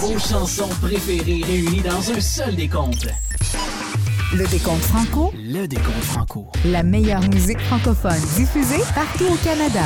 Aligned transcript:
Vos 0.00 0.18
chansons 0.18 0.68
préférées 0.82 1.42
réunies 1.44 1.80
dans 1.82 2.10
un 2.10 2.20
seul 2.20 2.54
décompte. 2.54 3.06
Le 4.34 4.46
décompte 4.48 4.82
franco, 4.82 5.32
Le 5.36 5.66
décompte 5.66 6.02
franco. 6.04 6.46
la 6.64 6.82
meilleure 6.82 7.22
musique 7.28 7.60
francophone 7.60 8.20
diffusée 8.36 8.82
partout 8.94 9.24
au 9.32 9.36
Canada. 9.36 9.84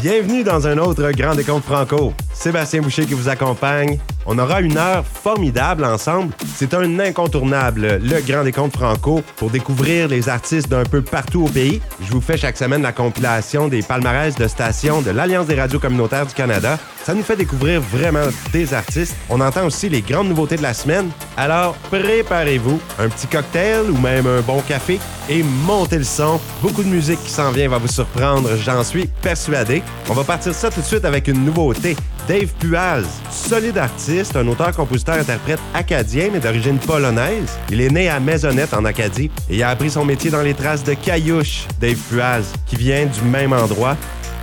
Bienvenue 0.00 0.44
dans 0.44 0.66
un 0.66 0.78
autre 0.78 1.10
Grand 1.12 1.34
Décompte 1.34 1.64
Franco. 1.64 2.12
Sébastien 2.36 2.82
Boucher 2.82 3.06
qui 3.06 3.14
vous 3.14 3.28
accompagne. 3.28 3.98
On 4.26 4.38
aura 4.38 4.60
une 4.60 4.76
heure 4.76 5.04
formidable 5.06 5.84
ensemble. 5.84 6.34
C'est 6.54 6.74
un 6.74 6.98
incontournable, 6.98 7.98
le 8.02 8.20
Grand 8.20 8.44
Décompte 8.44 8.76
Franco, 8.76 9.22
pour 9.36 9.50
découvrir 9.50 10.08
les 10.08 10.28
artistes 10.28 10.68
d'un 10.68 10.84
peu 10.84 11.00
partout 11.00 11.44
au 11.44 11.48
pays. 11.48 11.80
Je 12.00 12.12
vous 12.12 12.20
fais 12.20 12.36
chaque 12.36 12.56
semaine 12.56 12.82
la 12.82 12.92
compilation 12.92 13.68
des 13.68 13.82
palmarès 13.82 14.34
de 14.34 14.46
stations 14.48 15.00
de 15.00 15.10
l'Alliance 15.10 15.46
des 15.46 15.54
radios 15.54 15.78
communautaires 15.78 16.26
du 16.26 16.34
Canada. 16.34 16.78
Ça 17.04 17.14
nous 17.14 17.22
fait 17.22 17.36
découvrir 17.36 17.80
vraiment 17.80 18.26
des 18.52 18.74
artistes. 18.74 19.16
On 19.30 19.40
entend 19.40 19.64
aussi 19.64 19.88
les 19.88 20.02
grandes 20.02 20.28
nouveautés 20.28 20.56
de 20.56 20.62
la 20.62 20.74
semaine. 20.74 21.08
Alors, 21.36 21.74
préparez-vous. 21.90 22.80
Un 22.98 23.08
petit 23.08 23.28
cocktail 23.28 23.90
ou 23.90 23.96
même 23.98 24.26
un 24.26 24.40
bon 24.40 24.60
café 24.60 24.98
et 25.28 25.42
montez 25.42 25.98
le 25.98 26.04
son. 26.04 26.40
Beaucoup 26.62 26.82
de 26.82 26.88
musique 26.88 27.22
qui 27.22 27.30
s'en 27.30 27.50
vient 27.50 27.68
va 27.68 27.78
vous 27.78 27.88
surprendre, 27.88 28.50
j'en 28.56 28.82
suis 28.82 29.06
persuadé. 29.22 29.82
On 30.08 30.14
va 30.14 30.24
partir 30.24 30.52
ça 30.54 30.70
tout 30.70 30.80
de 30.80 30.86
suite 30.86 31.04
avec 31.04 31.28
une 31.28 31.44
nouveauté. 31.44 31.96
Dave 32.26 32.52
Puaz, 32.58 33.06
solide 33.30 33.78
artiste, 33.78 34.34
un 34.34 34.48
auteur-compositeur-interprète 34.48 35.60
acadien 35.74 36.30
mais 36.32 36.40
d'origine 36.40 36.78
polonaise. 36.78 37.56
Il 37.70 37.80
est 37.80 37.90
né 37.90 38.08
à 38.08 38.18
Maisonnette 38.18 38.74
en 38.74 38.84
Acadie 38.84 39.30
et 39.48 39.62
a 39.62 39.68
appris 39.68 39.90
son 39.90 40.04
métier 40.04 40.30
dans 40.30 40.42
les 40.42 40.54
traces 40.54 40.82
de 40.82 40.94
Caillouche, 40.94 41.68
Dave 41.80 41.98
Puaz, 42.10 42.52
qui 42.66 42.74
vient 42.74 43.06
du 43.06 43.22
même 43.22 43.52
endroit. 43.52 43.96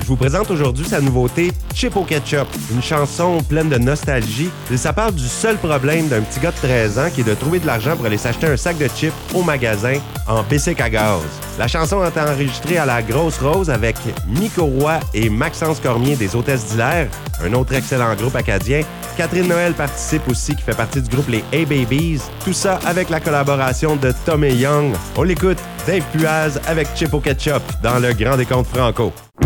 Je 0.04 0.10
vous 0.10 0.18
présente 0.18 0.52
aujourd'hui 0.52 0.84
sa 0.86 1.00
nouveauté 1.00 1.54
Chip 1.74 1.96
au 1.96 2.04
ketchup, 2.04 2.46
une 2.74 2.82
chanson 2.82 3.42
pleine 3.42 3.70
de 3.70 3.78
nostalgie. 3.78 4.50
Et 4.70 4.76
ça 4.76 4.92
parle 4.92 5.14
du 5.14 5.30
seul 5.30 5.56
problème 5.56 6.10
d'un 6.10 6.20
petit 6.20 6.42
gars 6.42 6.52
de 6.52 6.58
13 6.58 7.00
ans 7.00 7.10
qui 7.10 7.22
est 7.22 7.24
de 7.24 7.34
trouver 7.34 7.60
de 7.60 7.66
l'argent 7.66 7.96
pour 7.96 8.06
aller 8.06 8.18
s'acheter 8.18 8.48
un 8.48 8.58
sac 8.58 8.78
de 8.78 8.90
chips 8.90 9.14
au 9.34 9.44
magasin 9.44 9.94
en 10.28 10.44
bicycle 10.44 10.84
à 10.84 10.90
gaz. 10.90 11.22
La 11.58 11.70
chanson 11.70 12.02
a 12.02 12.10
été 12.10 12.20
enregistrée 12.20 12.78
à 12.78 12.86
la 12.86 13.02
Grosse 13.02 13.38
Rose 13.38 13.70
avec 13.70 13.96
Nico 14.28 14.66
Roy 14.66 15.00
et 15.14 15.30
Maxence 15.30 15.80
Cormier 15.80 16.18
des 16.18 16.36
Hôtesses 16.36 16.66
d'Hilaire, 16.66 17.08
un 17.42 17.54
autre 17.54 17.74
excellent 17.74 18.14
groupe 18.16 18.36
acadien. 18.36 18.82
Catherine 19.16 19.48
Noël 19.48 19.74
participe 19.74 20.28
aussi, 20.28 20.54
qui 20.54 20.64
fait 20.64 20.76
partie 20.76 21.02
du 21.02 21.10
groupe 21.10 21.30
Les 21.30 21.46
A-Babies. 21.54 22.20
Tout 22.44 22.52
ça 22.52 22.78
avec 22.86 23.10
la 23.10 23.22
collaboration 23.22 23.96
de 23.96 24.12
Tommy 24.26 24.54
Young. 24.54 24.94
On 25.16 25.24
l'écoute, 25.24 25.60
Dave 25.88 26.04
Puaz 26.12 26.60
avec 26.68 26.90
Chip 26.94 27.14
au 27.14 27.22
ketchup 27.22 27.62
dans 27.82 28.00
le 28.00 28.12
Grand 28.12 28.36
Décompte 28.36 28.68
Franco. 28.68 29.14
Je 29.42 29.46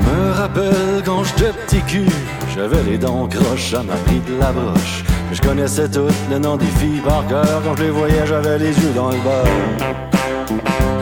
me 0.00 0.32
rappelle 0.32 1.02
quand 1.04 1.24
j'étais 1.24 1.52
petit 1.52 1.82
cul, 1.82 2.06
j'avais 2.54 2.82
les 2.84 2.96
dents 2.96 3.26
croches, 3.26 3.72
ça 3.72 3.82
m'a 3.82 3.94
pris 3.96 4.20
de 4.20 4.38
la 4.40 4.50
broche. 4.52 5.04
Je 5.32 5.40
connaissais 5.42 5.88
tout 5.90 6.08
le 6.30 6.38
nom 6.38 6.56
des 6.56 6.64
filles 6.66 7.00
par 7.04 7.26
cœur, 7.26 7.62
quand 7.64 7.76
je 7.76 7.82
les 7.82 7.90
voyais, 7.90 8.26
j'avais 8.26 8.58
les 8.58 8.68
yeux 8.68 8.92
dans 8.94 9.10
le 9.10 9.18
beurre. 9.18 11.01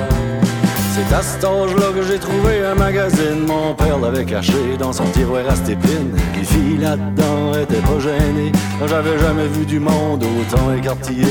C'est 1.08 1.14
à 1.14 1.22
cet 1.22 1.44
âge-là 1.44 1.86
que 1.94 2.02
j'ai 2.02 2.18
trouvé 2.18 2.62
un 2.62 2.74
magazine, 2.74 3.46
mon 3.46 3.72
père 3.74 3.98
l'avait 3.98 4.26
caché 4.26 4.76
dans 4.78 4.92
son 4.92 5.04
tiroir 5.04 5.42
à 5.48 5.56
stépine. 5.56 6.14
Les 6.36 6.44
filles 6.44 6.76
là-dedans 6.76 7.54
étaient 7.54 7.80
pas 7.80 7.98
gênées, 7.98 8.52
j'avais 8.86 9.18
jamais 9.18 9.46
vu 9.48 9.64
du 9.64 9.80
monde 9.80 10.22
autant 10.22 10.74
écartillé. 10.74 11.24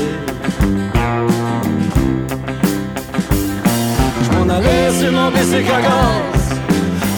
Je 4.22 4.36
m'en 4.36 4.52
allais 4.52 4.90
sur 4.98 5.12
mon 5.12 5.30
bicycle 5.30 5.70
à 5.72 5.82
gaz 5.82 6.58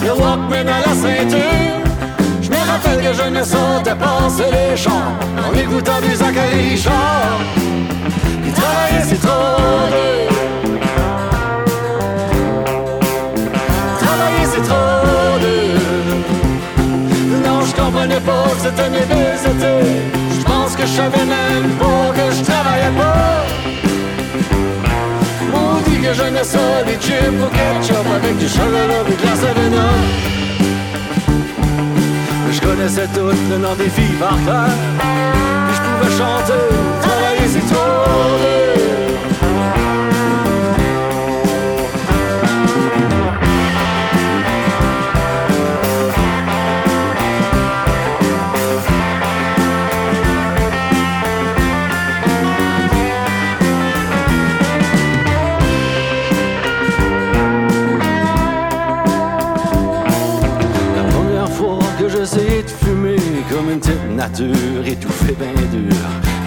le 0.03 0.11
Walkman 0.11 0.67
à 0.67 0.79
la 0.81 0.93
ceinture. 0.93 1.81
Je 2.39 2.49
me 2.49 2.55
rappelle 2.55 3.01
que 3.01 3.13
je 3.13 3.29
ne 3.29 3.43
sautais 3.43 3.95
pas 3.95 4.29
sur 4.29 4.51
les 4.51 4.77
champs 4.77 5.13
en 5.39 5.57
écoutant 5.57 5.99
du 6.01 6.13
Zachary 6.15 6.69
Richard. 6.69 7.39
Il 8.45 8.53
travaillait 8.53 9.05
c'est 9.05 9.21
trop 9.21 9.53
c'était 18.75 18.89
mes. 18.89 19.05
Je 20.37 20.43
pense 20.43 20.75
que 20.75 20.83
je 20.83 20.91
savais 20.91 21.25
même 21.25 21.69
pas 21.79 22.11
que 22.17 22.35
je 22.35 22.43
travaillais 22.43 22.95
pas. 22.97 23.45
On 25.53 25.89
dit 25.89 25.99
que 25.99 26.13
je 26.13 26.23
ne 26.23 26.43
sais 26.43 26.83
des 26.85 26.99
chips 26.99 27.41
au 27.41 27.49
ketchup 27.57 28.07
avec 28.15 28.37
du 28.37 28.47
chocolat 28.47 29.03
et 29.07 29.15
de 29.15 29.25
la 29.25 29.35
7 29.35 29.49
Je 32.51 32.61
connaissais 32.61 33.07
tout 33.13 33.31
le 33.49 33.57
nom 33.57 33.75
des 33.75 33.89
filles 33.89 34.17
par 34.19 34.37
cœur 34.45 34.69
Puis 35.67 35.75
je 35.77 35.81
pouvais 35.81 36.17
chanter, 36.17 36.63
travailler 37.01 37.47
c'est 37.47 37.73
trop 37.73 38.82
comme 63.53 63.69
une 63.69 63.79
petite 63.79 64.09
nature 64.09 64.85
étouffée 64.85 65.35
bien 65.39 65.53
dure. 65.71 65.95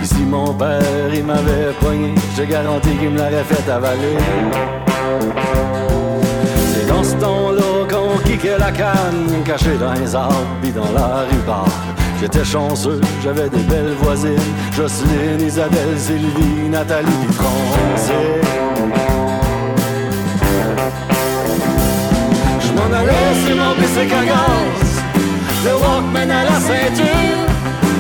Ici 0.02 0.22
mon 0.28 0.52
père 0.54 0.80
il 1.14 1.24
m'avait 1.24 1.72
pogné, 1.80 2.14
j'ai 2.36 2.46
garanti 2.46 2.90
qu'il 2.96 3.10
me 3.10 3.18
l'aurait 3.18 3.44
fait 3.44 3.70
avaler. 3.70 4.16
C'est 6.72 6.88
dans 6.88 7.04
ce 7.04 7.14
temps-là 7.14 7.86
qu'on 7.88 8.18
kickait 8.28 8.58
la 8.58 8.72
canne, 8.72 9.42
caché 9.44 9.76
dans 9.78 9.92
les 9.92 10.14
arbres 10.14 10.46
puis 10.60 10.72
dans 10.72 10.90
la 10.92 11.24
rue 11.30 11.46
bar. 11.46 11.68
J'étais 12.20 12.44
chanceux, 12.44 13.00
j'avais 13.22 13.48
des 13.50 13.62
belles 13.70 13.94
voisines, 14.00 14.52
Jocelyne, 14.74 15.40
Isabelle, 15.46 15.96
Sylvie, 15.96 16.68
Nathalie 16.70 17.06
puis 17.26 17.34
Francine. 17.34 18.42
Je 22.60 22.72
m'en 22.72 22.96
allais 22.98 23.34
sur 23.46 23.56
mon 23.56 23.74
bicycle 23.74 24.14
à 24.14 24.85
Le 25.66 25.74
Walkman 25.74 26.30
à 26.30 26.44
la 26.44 26.60
ceinture 26.60 27.42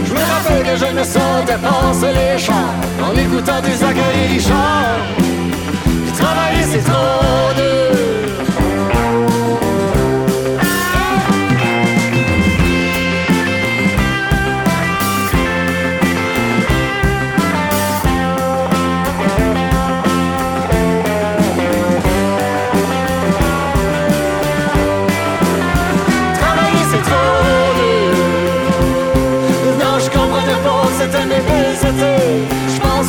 Je 0.06 0.12
me 0.12 0.20
rappelle 0.20 0.62
que 0.62 0.76
je 0.76 0.98
ne 0.98 1.02
sautais 1.02 1.58
pas 1.60 2.12
les 2.12 2.38
champs 2.38 2.70
En 3.04 3.12
écoutant 3.16 3.60
du 3.60 3.72
Zachary 3.72 4.26
Richard 4.34 5.00
Puis 5.84 6.12
travailler 6.12 6.62
c'est 6.62 6.84
trop 6.84 7.52
dur 7.56 7.95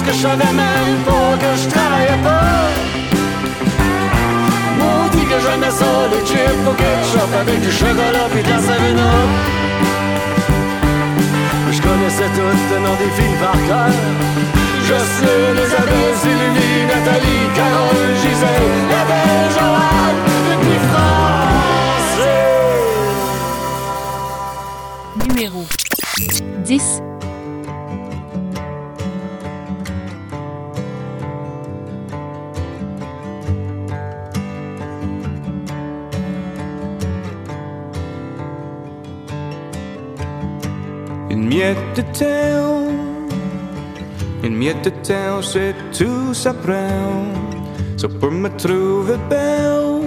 que 0.07 0.13
je 0.13 0.21
savais 0.21 0.53
même 0.53 0.99
pas 1.05 1.37
que 1.43 1.51
je 1.61 1.67
travaillais 1.67 2.21
pas 2.23 2.69
Maudit 4.79 5.25
que 5.25 5.39
j'aimais 5.43 5.71
ça 5.79 5.91
les 6.11 6.23
chips 6.25 6.67
au 6.69 6.73
ketchup 6.81 7.31
Avec 7.41 7.59
du 7.61 7.71
chocolat 7.71 8.27
puis 8.31 8.43
de 8.43 8.49
la 8.49 8.57
7-Up 8.57 9.31
Je 11.71 11.81
connaissais 11.81 12.29
tout 12.35 12.53
le 12.71 12.79
nom 12.85 12.95
des 13.01 13.11
filles 13.17 13.39
par 13.41 13.57
cœur 13.67 13.93
Jocelyne, 14.87 15.59
Isabelle, 15.65 16.15
Sylvie, 16.21 16.83
Nathalie, 16.87 17.45
Carole, 17.57 18.11
Gisèle, 18.21 18.77
la 18.89 19.03
belle 19.09 19.49
Joanne, 19.55 20.21
puis 20.61 20.79
Francine 25.17 25.27
Numéro 25.27 25.61
10. 26.63 27.01
Miette 41.57 41.95
de 41.95 42.01
terre, 42.19 42.69
une 44.43 44.55
miette 44.55 44.85
de 44.85 44.91
c'est 45.41 45.75
tout 45.97 46.31
ça 46.33 46.53
prend. 46.53 47.25
Ça 47.97 48.07
pour 48.07 48.31
me 48.31 48.49
trouver 48.63 49.17
belle. 49.29 50.03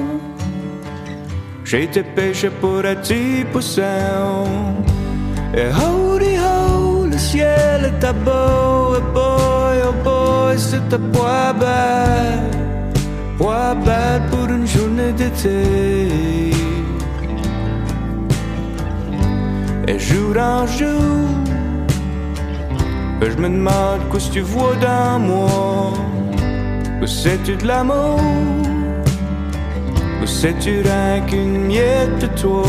J'ai 1.65 1.83
été 1.85 2.03
pêché 2.03 2.51
pour 2.61 2.85
être 2.85 3.21
poussant. 3.53 4.47
Et 5.53 5.69
howdy 5.81 6.35
ho, 6.45 7.07
le 7.13 7.19
ciel 7.19 7.81
est 7.91 8.05
à 8.05 8.13
beau. 8.13 8.95
Et 8.99 9.07
boy, 9.15 9.79
oh 9.89 9.95
boy, 10.05 10.57
c'est 10.57 10.93
à 10.97 11.01
poids 11.13 11.53
bête. 11.63 12.57
Poids 13.39 13.75
bête 13.87 14.25
pour 14.31 14.49
une 14.57 14.69
journée 14.69 15.13
d'été. 15.19 16.70
Et 19.91 19.99
jour 19.99 20.37
en 20.39 20.69
jour, 20.69 21.03
je 23.21 23.37
me 23.43 23.49
demande 23.49 24.09
quoi 24.09 24.21
tu 24.33 24.41
vois 24.41 24.77
dans 24.77 25.19
moi. 25.19 25.93
Ou 27.03 27.07
c'est-tu 27.09 27.57
de 27.57 27.67
l'amour? 27.67 28.21
Ou 30.23 30.27
c'est-tu 30.27 30.83
rien 30.83 31.21
qu'une 31.27 31.67
miette 31.67 32.21
de 32.21 32.29
toi? 32.41 32.63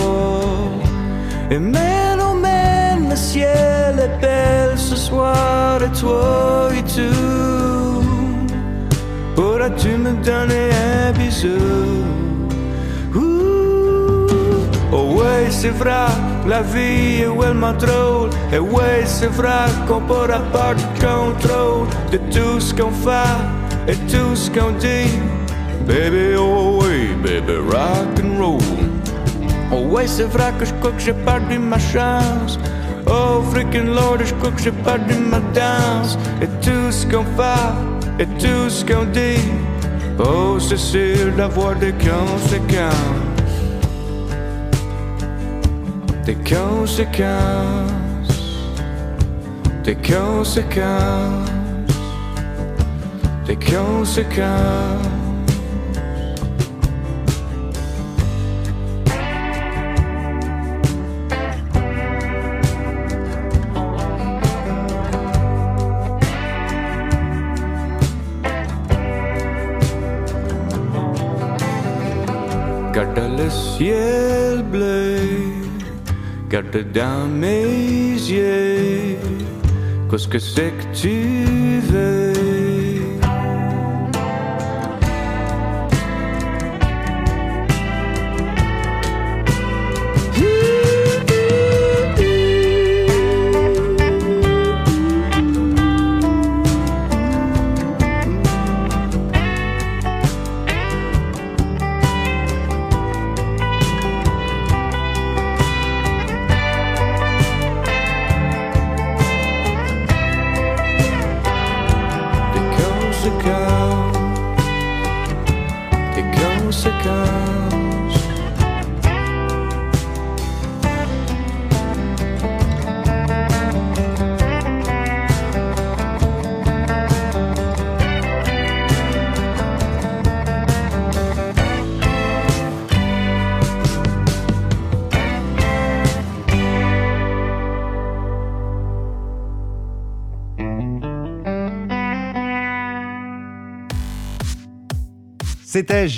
Et 1.51 1.59
man, 1.59 2.18
oh 2.27 2.33
man, 2.33 3.09
le 3.12 3.15
ciel 3.15 4.00
est 4.00 4.19
belle 4.19 4.75
ce 4.75 4.95
soir 4.95 5.79
et 5.83 5.91
toi 6.00 6.69
et 6.75 6.83
tout. 6.95 8.01
Pourras-tu 9.35 9.89
me 9.89 10.13
donner 10.25 10.69
un 10.97 11.12
bisou? 11.12 11.50
Oh 14.94 15.06
ouais, 15.17 15.45
c'est 15.51 15.75
vrai, 15.81 16.07
la 16.47 16.61
vie 16.61 17.21
est 17.21 17.25
vraiment 17.25 17.73
drôle. 17.73 18.29
Et 18.51 18.59
ouais, 18.59 19.03
c'est 19.05 19.31
vrai 19.31 19.67
qu'on 19.88 20.01
pourra 20.01 20.39
pas 20.51 20.73
de 20.73 20.81
contrôle 20.99 21.88
de 22.11 22.17
tout 22.31 22.59
ce 22.59 22.73
qu'on 22.73 22.91
fait 22.91 23.91
et 23.91 23.95
tout 24.11 24.35
ce 24.35 24.49
qu'on 24.49 24.71
dit. 24.71 25.19
Baby, 25.88 26.35
oh 26.38 26.81
ouais, 26.81 27.09
baby, 27.23 27.57
rock 27.71 28.19
and 28.23 28.38
roll. 28.39 28.59
Oh 29.71 29.88
ouais, 29.93 30.07
c'est 30.07 30.29
vrai 30.29 30.53
que 30.59 30.65
je 30.65 30.73
crois 30.75 30.91
que 30.91 30.99
j'ai 30.99 31.13
perdu 31.13 31.57
ma 31.57 31.79
chance. 31.79 32.59
Oh 33.07 33.41
freaking 33.51 33.88
Lord, 33.93 34.19
je 34.23 34.33
crois 34.35 34.51
que 34.51 34.61
j'ai 34.61 34.71
perdu 34.71 35.15
ma 35.15 35.39
danse. 35.53 36.17
Et 36.41 36.47
tout 36.63 36.91
ce 36.91 37.05
qu'on 37.05 37.25
fait 37.38 38.21
et 38.21 38.25
tout 38.38 38.69
ce 38.69 38.85
qu'on 38.85 39.05
dit. 39.05 39.41
Oh, 40.19 40.59
c'est 40.59 40.77
sûr 40.77 41.31
d'avoir 41.35 41.75
des 41.75 41.93
conséquences. 41.93 43.20
Des 46.25 46.35
conséquences. 46.35 48.12
Des 49.83 49.95
conséquences. 49.95 51.50
Des 53.47 53.56
conséquences. 53.57 55.07
Garde 72.94 73.38
le 73.38 73.50
ciel 73.50 74.63
bleu, 74.63 75.11
garde 76.51 76.83
dans 76.94 77.27
mes 77.30 78.12
yeux, 78.12 79.15
qu'est-ce 80.09 80.27
que 80.27 80.38
c'est 80.38 80.71
que 80.71 80.83
tu 80.94 81.80
veux? 81.89 82.31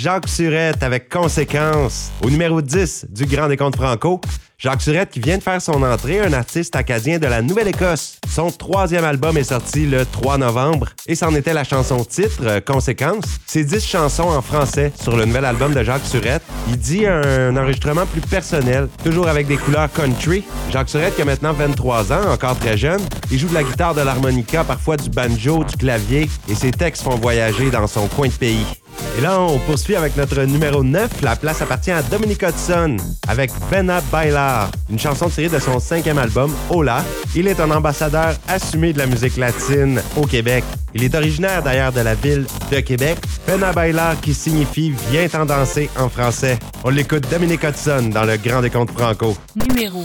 Jacques 0.04 0.28
Surette 0.28 0.82
avec 0.82 1.08
Conséquence. 1.08 2.12
Au 2.22 2.28
numéro 2.28 2.60
10 2.60 3.06
du 3.08 3.24
Grand 3.24 3.48
Décompte 3.48 3.76
Franco, 3.76 4.20
Jacques 4.58 4.82
Surette 4.82 5.08
qui 5.08 5.18
vient 5.18 5.38
de 5.38 5.42
faire 5.42 5.62
son 5.62 5.82
entrée, 5.82 6.20
un 6.20 6.34
artiste 6.34 6.76
acadien 6.76 7.18
de 7.18 7.26
la 7.26 7.40
Nouvelle-Écosse. 7.40 8.18
Son 8.28 8.50
troisième 8.50 9.06
album 9.06 9.38
est 9.38 9.44
sorti 9.44 9.86
le 9.86 10.04
3 10.04 10.36
novembre 10.36 10.90
et 11.06 11.14
c'en 11.14 11.34
était 11.34 11.54
la 11.54 11.64
chanson 11.64 12.04
titre, 12.04 12.42
euh, 12.42 12.60
Conséquence. 12.60 13.24
C'est 13.46 13.64
10 13.64 13.82
chansons 13.82 14.28
en 14.28 14.42
français 14.42 14.92
sur 15.00 15.16
le 15.16 15.24
nouvel 15.24 15.46
album 15.46 15.72
de 15.72 15.82
Jacques 15.82 16.04
Surette. 16.04 16.42
Il 16.68 16.76
dit 16.76 17.06
un 17.06 17.56
enregistrement 17.56 18.04
plus 18.04 18.20
personnel, 18.20 18.88
toujours 19.02 19.28
avec 19.28 19.46
des 19.46 19.56
couleurs 19.56 19.90
country. 19.90 20.44
Jacques 20.70 20.90
Surette 20.90 21.16
qui 21.16 21.22
a 21.22 21.24
maintenant 21.24 21.54
23 21.54 22.12
ans, 22.12 22.30
encore 22.30 22.58
très 22.58 22.76
jeune. 22.76 23.00
Il 23.30 23.38
joue 23.38 23.48
de 23.48 23.54
la 23.54 23.62
guitare, 23.62 23.94
de 23.94 24.02
l'harmonica, 24.02 24.64
parfois 24.64 24.98
du 24.98 25.08
banjo, 25.08 25.64
du 25.64 25.78
clavier 25.78 26.28
et 26.50 26.54
ses 26.54 26.72
textes 26.72 27.04
font 27.04 27.16
voyager 27.16 27.70
dans 27.70 27.86
son 27.86 28.06
coin 28.08 28.28
de 28.28 28.32
pays. 28.34 28.66
Et 29.16 29.20
là, 29.20 29.40
on 29.40 29.58
poursuit 29.60 29.94
avec 29.94 30.16
notre 30.16 30.42
numéro 30.42 30.82
9. 30.82 31.22
La 31.22 31.36
place 31.36 31.62
appartient 31.62 31.92
à 31.92 32.02
Dominic 32.02 32.42
Hudson 32.42 32.96
avec 33.28 33.50
Vena 33.70 34.00
Bailar, 34.10 34.70
une 34.90 34.98
chanson 34.98 35.28
tirée 35.28 35.48
de 35.48 35.60
son 35.60 35.78
cinquième 35.78 36.18
album, 36.18 36.52
Hola. 36.68 37.04
Il 37.36 37.46
est 37.46 37.60
un 37.60 37.70
ambassadeur 37.70 38.34
assumé 38.48 38.92
de 38.92 38.98
la 38.98 39.06
musique 39.06 39.36
latine 39.36 40.02
au 40.16 40.26
Québec. 40.26 40.64
Il 40.94 41.04
est 41.04 41.14
originaire 41.14 41.62
d'ailleurs 41.62 41.92
de 41.92 42.00
la 42.00 42.14
ville 42.14 42.46
de 42.72 42.80
Québec. 42.80 43.18
Vena 43.46 43.72
Bailar 43.72 44.20
qui 44.20 44.34
signifie 44.34 44.92
Viens 45.10 45.28
t'en 45.28 45.44
danser 45.44 45.88
en 45.96 46.08
français. 46.08 46.58
On 46.82 46.90
l'écoute 46.90 47.28
Dominic 47.30 47.62
Hudson 47.62 48.10
dans 48.12 48.24
le 48.24 48.36
Grand 48.36 48.62
Décompte 48.62 48.92
Franco. 48.98 49.36
Numéro 49.54 50.04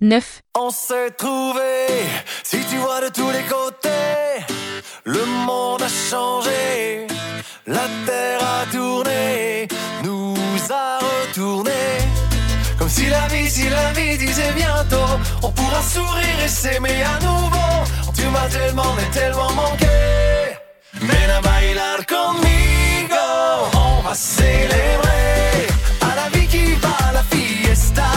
9. 0.00 0.42
On 0.56 0.70
s'est 0.70 1.10
trouvé, 1.16 1.88
si 2.44 2.58
tu 2.70 2.76
vois 2.78 3.00
de 3.00 3.08
tous 3.12 3.30
les 3.30 3.42
côtés, 3.48 4.44
le 5.04 5.24
monde 5.44 5.82
a 5.82 5.88
changé, 5.88 7.06
la 7.68 7.86
terre 8.06 8.40
a 8.42 8.66
tourné, 8.72 9.68
nous 10.02 10.34
a 10.70 10.98
retourné. 10.98 11.70
Comme 12.78 12.88
si 12.88 13.06
la 13.06 13.26
vie, 13.28 13.50
si 13.50 13.68
la 13.68 13.92
vie 13.92 14.16
disait 14.16 14.52
bientôt, 14.56 15.10
on 15.42 15.50
pourra 15.50 15.82
sourire 15.82 16.38
et 16.44 16.48
s'aimer 16.48 17.02
à 17.02 17.22
nouveau. 17.24 17.70
Tu 18.16 18.24
m'as 18.26 18.48
tellement, 18.48 18.92
mais 18.96 19.10
tellement 19.10 19.52
manqué. 19.52 19.86
Ven 20.94 21.30
a 21.30 21.40
bailar 21.40 21.98
conmigo, 22.06 23.26
on 23.74 24.02
va 24.02 24.14
célébrer 24.14 25.66
à 26.00 26.14
la 26.16 26.28
vie 26.32 26.46
qui 26.46 26.74
va 26.74 27.12
la 27.12 27.22
fiesta. 27.22 28.10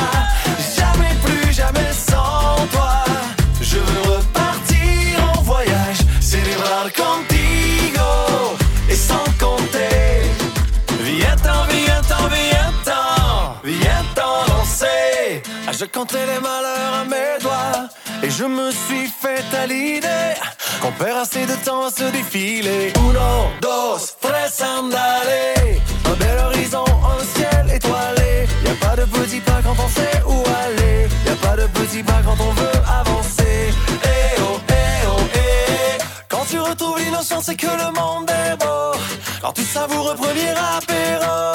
compté 15.91 16.17
les 16.25 16.39
malheurs 16.39 16.93
à 17.01 17.05
mes 17.05 17.41
doigts 17.41 17.89
et 18.23 18.29
je 18.29 18.45
me 18.45 18.71
suis 18.71 19.07
fait 19.07 19.43
à 19.55 19.65
l'idée 19.65 20.33
qu'on 20.81 20.91
perd 20.91 21.17
assez 21.19 21.45
de 21.45 21.55
temps 21.65 21.85
à 21.85 21.91
se 21.91 22.03
défiler. 22.11 22.93
Uno, 22.97 23.51
dos, 23.61 23.97
tres 24.21 24.61
andale. 24.61 25.79
Un 26.05 26.15
bel 26.15 26.37
horizon, 26.45 26.85
un 26.85 27.23
ciel 27.35 27.75
étoilé. 27.75 28.47
Y 28.65 28.69
a 28.69 28.75
pas 28.85 28.95
de 28.95 29.05
petit 29.05 29.39
pas 29.39 29.61
quand 29.63 29.75
on 29.83 29.89
sait 29.89 30.21
où 30.25 30.43
aller. 30.63 31.07
Y 31.25 31.29
a 31.29 31.35
pas 31.35 31.55
de 31.55 31.67
petit 31.67 32.03
pas 32.03 32.21
quand 32.23 32.39
on 32.39 32.51
veut 32.53 32.81
avancer. 32.99 33.73
Eh 34.03 34.41
oh, 34.41 34.59
eh 34.69 35.07
oh, 35.07 35.21
eh. 35.35 36.01
Quand 36.29 36.45
tu 36.49 36.59
retrouves 36.59 36.99
l'innocence, 36.99 37.45
c'est 37.45 37.55
que 37.55 37.67
le 37.67 37.91
monde 37.99 38.29
est 38.29 38.57
beau. 38.57 38.97
Quand 39.41 39.53
tu 39.53 39.63
savoures 39.63 40.11
un 40.11 40.15
premier 40.15 40.53
apéro. 40.77 41.51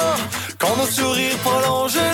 Quand 0.59 0.75
nos 0.77 0.87
sourires 0.87 1.37
prolongés 1.43 2.06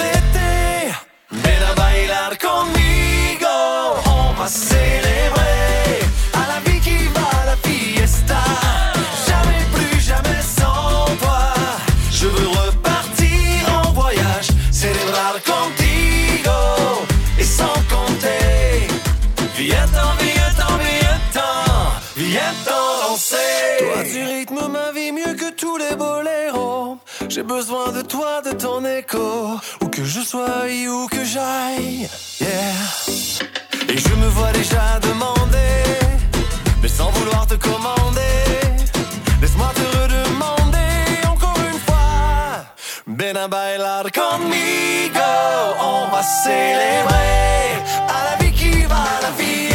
J'ai 27.43 27.55
besoin 27.55 27.91
de 27.91 28.01
toi, 28.01 28.41
de 28.41 28.51
ton 28.51 28.85
écho, 28.85 29.59
où 29.81 29.87
que 29.89 30.05
je 30.05 30.21
sois 30.21 30.63
où 30.87 31.07
que 31.07 31.25
j'aille. 31.25 32.07
Yeah. 32.39 32.49
Et 33.89 33.97
je 33.97 34.15
me 34.15 34.27
vois 34.27 34.53
déjà 34.53 34.97
demander, 35.01 35.83
mais 36.81 36.87
sans 36.87 37.09
vouloir 37.11 37.45
te 37.45 37.55
commander. 37.55 38.45
Laisse-moi 39.41 39.71
te 39.75 39.97
redemander 39.97 41.27
encore 41.27 41.59
une 41.69 41.79
fois. 41.79 42.63
Ben 43.07 43.35
a 43.35 43.49
bailar 43.49 44.03
conmigo, 44.03 45.33
on 45.81 46.15
va 46.15 46.23
célébrer 46.23 47.83
à 48.07 48.19
la 48.29 48.45
vie 48.45 48.53
qui 48.53 48.85
va 48.85 49.03
la 49.21 49.31
vie. 49.37 49.72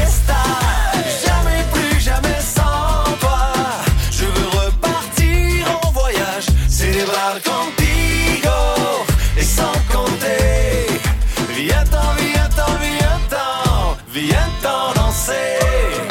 sei. 15.28 16.07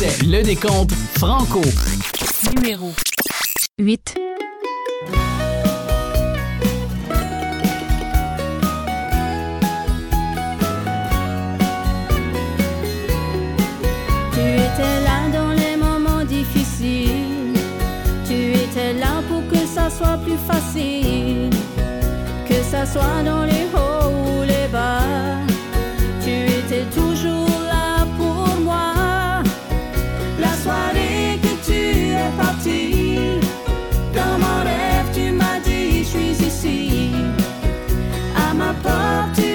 Le 0.00 0.42
décompte 0.42 0.92
Franco. 1.18 1.60
Numéro 2.56 2.90
8. 3.78 4.14
Tu 14.32 14.40
étais 14.40 15.00
là 15.04 15.28
dans 15.34 15.50
les 15.52 15.76
moments 15.76 16.24
difficiles. 16.24 17.58
Tu 18.26 18.52
étais 18.52 18.94
là 18.94 19.22
pour 19.28 19.46
que 19.48 19.66
ça 19.66 19.90
soit 19.90 20.16
plus 20.24 20.38
facile. 20.46 21.50
Que 22.48 22.54
ça 22.70 22.86
soit 22.86 23.22
dans 23.22 23.44
les 23.44 23.66
hauts. 23.74 23.99
i'm 38.34 38.60
a 38.60 38.74
partir. 38.82 39.49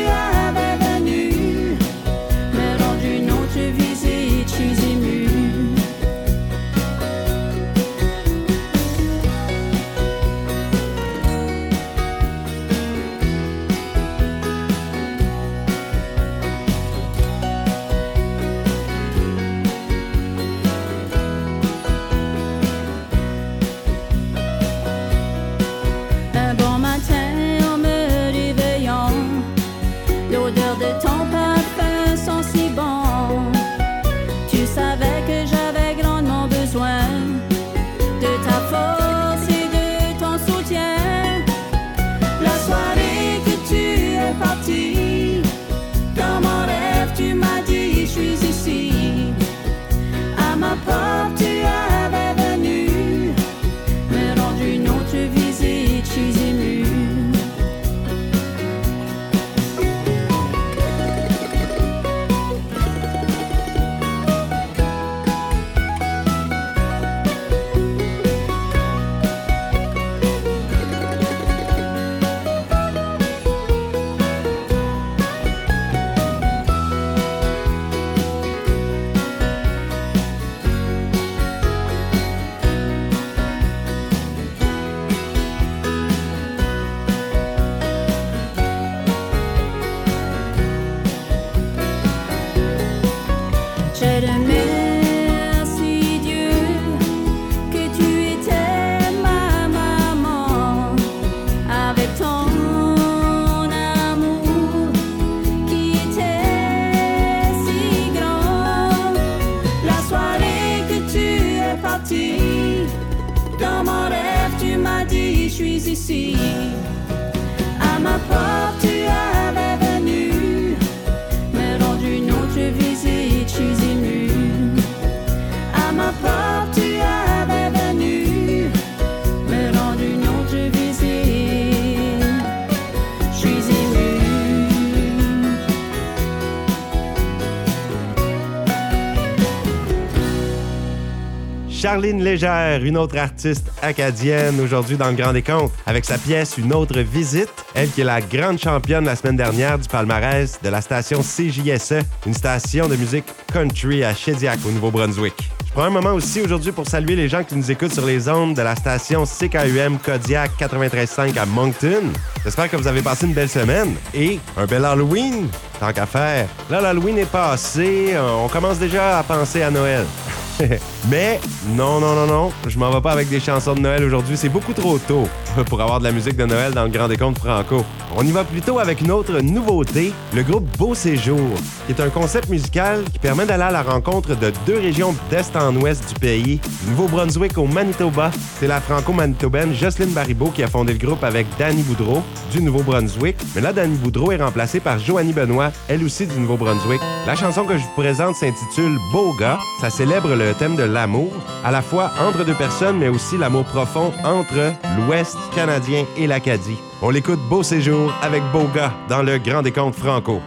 Charline 141.96 142.22
Légère, 142.22 142.84
une 142.84 142.98
autre 142.98 143.18
artiste 143.18 143.72
acadienne 143.82 144.60
aujourd'hui 144.60 144.98
dans 144.98 145.08
le 145.08 145.16
Grand 145.16 145.32
Décompte, 145.32 145.72
avec 145.86 146.04
sa 146.04 146.18
pièce 146.18 146.58
Une 146.58 146.74
autre 146.74 147.00
visite. 147.00 147.48
Elle 147.74 147.90
qui 147.90 148.02
est 148.02 148.04
la 148.04 148.20
grande 148.20 148.60
championne 148.60 149.06
la 149.06 149.16
semaine 149.16 149.38
dernière 149.38 149.80
du 149.80 149.88
palmarès 149.88 150.60
de 150.62 150.68
la 150.68 150.82
station 150.82 151.22
CJSE, 151.22 152.04
une 152.26 152.34
station 152.34 152.90
de 152.90 152.98
musique 152.98 153.24
country 153.54 154.04
à 154.04 154.14
Shediac 154.14 154.60
au 154.68 154.72
Nouveau-Brunswick. 154.72 155.50
Je 155.66 155.72
prends 155.72 155.84
un 155.84 155.90
moment 155.90 156.12
aussi 156.12 156.42
aujourd'hui 156.42 156.74
pour 156.74 156.86
saluer 156.86 157.16
les 157.16 157.30
gens 157.30 157.46
qui 157.46 157.56
nous 157.56 157.72
écoutent 157.72 157.94
sur 157.94 158.06
les 158.06 158.28
ondes 158.28 158.56
de 158.56 158.62
la 158.62 158.76
station 158.76 159.24
CKUM 159.24 159.98
Kodiak 160.00 160.52
93.5 160.60 161.40
à 161.40 161.46
Moncton. 161.46 162.12
J'espère 162.44 162.70
que 162.70 162.76
vous 162.76 162.88
avez 162.88 163.04
passé 163.04 163.26
une 163.26 163.34
belle 163.34 163.48
semaine 163.48 163.96
et 164.14 164.38
un 164.58 164.66
bel 164.66 164.84
Halloween, 164.84 165.48
tant 165.80 165.94
qu'à 165.94 166.06
faire. 166.06 166.50
Là, 166.70 166.82
l'Halloween 166.82 167.20
est 167.20 167.32
passé, 167.32 168.16
on 168.44 168.50
commence 168.50 168.80
déjà 168.80 169.20
à 169.20 169.24
penser 169.24 169.62
à 169.62 169.72
Noël. 169.72 170.04
Mais 171.10 171.40
non, 171.76 172.00
non, 172.00 172.16
non, 172.16 172.28
non, 172.28 172.52
je 172.68 172.78
m'en 172.80 172.90
vais 172.92 173.02
pas 173.02 173.12
avec 173.12 173.30
des 173.30 173.40
chansons 173.40 173.76
de 173.76 173.80
Noël 173.80 174.04
aujourd'hui. 174.04 174.38
C'est 174.38 174.50
beaucoup 174.50 174.74
trop 174.74 174.98
tôt 174.98 175.28
pour 175.68 175.82
avoir 175.82 176.00
de 176.00 176.06
la 176.06 176.12
musique 176.12 176.36
de 176.36 176.46
Noël 176.46 176.74
dans 176.74 176.84
le 176.84 176.90
Grand 176.90 177.08
Décompte 177.08 177.40
Franco. 177.40 177.84
On 178.18 178.26
y 178.26 178.32
va 178.32 178.44
plutôt 178.44 178.80
avec 178.80 179.02
une 179.02 179.12
autre 179.12 179.40
nouveauté, 179.42 180.14
le 180.34 180.44
groupe 180.44 180.66
Beau 180.78 180.96
Séjour, 180.96 181.50
qui 181.86 181.94
est 181.94 182.02
un 182.02 182.10
concept 182.10 182.50
musical 182.50 183.04
qui 183.12 183.20
permet 183.20 183.46
d'aller 183.46 183.64
à 183.64 183.72
la 183.72 183.84
rencontre 183.84 184.36
de 184.36 184.54
deux 184.66 184.80
régions 184.80 185.14
d'est 185.30 185.56
en 185.56 185.76
ouest 185.76 186.08
du 186.08 186.20
pays, 186.20 186.60
Nouveau-Brunswick 186.88 187.58
au 187.58 187.66
Manitoba. 187.66 188.32
C'est 188.60 188.68
la 188.68 188.80
franco-manitobaine 188.80 189.74
Jocelyne 189.74 190.14
Baribeau 190.14 190.50
qui 190.52 190.64
a 190.64 190.68
fondé 190.68 190.94
le 190.94 191.00
groupe 191.00 191.24
avec 191.24 191.46
Danny 191.60 191.82
Boudreau 191.84 192.24
du 192.52 192.62
Nouveau-Brunswick. 192.62 193.36
Mais 193.56 193.62
là, 193.62 193.74
Danny 193.74 193.98
Boudreau 193.98 194.32
est 194.32 194.42
remplacée 194.42 194.80
par 194.80 195.00
Joanie 195.00 195.34
Benoît, 195.34 195.72
elle 195.90 196.04
aussi 196.04 196.26
du 196.26 196.40
Nouveau-Brunswick. 196.40 197.02
La 197.28 197.36
chanson 197.36 197.66
que 197.66 197.78
je 197.78 197.84
vous 197.84 198.02
présente 198.02 198.36
s'intitule 198.36 198.98
Beau 199.12 199.34
gars. 199.38 199.60
Ça 199.82 199.90
célèbre 199.90 200.36
le 200.36 200.45
thème 200.54 200.76
de 200.76 200.84
l'amour, 200.84 201.32
à 201.64 201.72
la 201.72 201.82
fois 201.82 202.12
entre 202.20 202.44
deux 202.44 202.54
personnes, 202.54 202.98
mais 202.98 203.08
aussi 203.08 203.38
l'amour 203.38 203.66
profond 203.66 204.14
entre 204.24 204.74
l'Ouest 204.98 205.38
canadien 205.54 206.06
et 206.18 206.28
l'Acadie. 206.28 206.78
On 207.02 207.10
l'écoute 207.10 207.40
Beau 207.50 207.64
Séjour 207.64 208.14
avec 208.22 208.44
Beau 208.52 208.68
gars 208.74 208.94
dans 209.10 209.22
le 209.24 209.38
Grand 209.38 209.62
Décompte 209.62 209.98
Franco. 209.98 210.42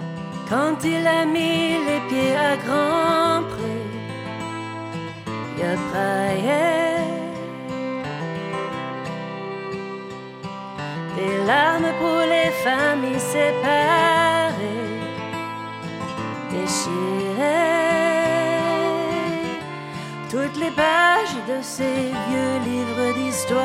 Quand 0.48 0.76
il 0.84 1.06
a 1.06 1.24
mis 1.26 1.78
les 1.86 2.00
pieds 2.08 2.36
à 2.36 2.56
Grand 2.56 3.42
Prix, 3.50 3.88
il 5.58 5.64
a 5.64 5.76
braillé. 5.90 6.78
Des 11.16 11.46
larmes 11.46 11.92
pour 11.98 12.20
les 12.20 12.50
familles 12.62 13.20
séparées, 13.20 14.54
déchirées. 16.50 17.87
Toutes 20.30 20.58
les 20.58 20.70
pages 20.70 21.36
de 21.48 21.62
ces 21.62 22.12
vieux 22.28 22.58
livres 22.62 23.14
d'histoire 23.14 23.64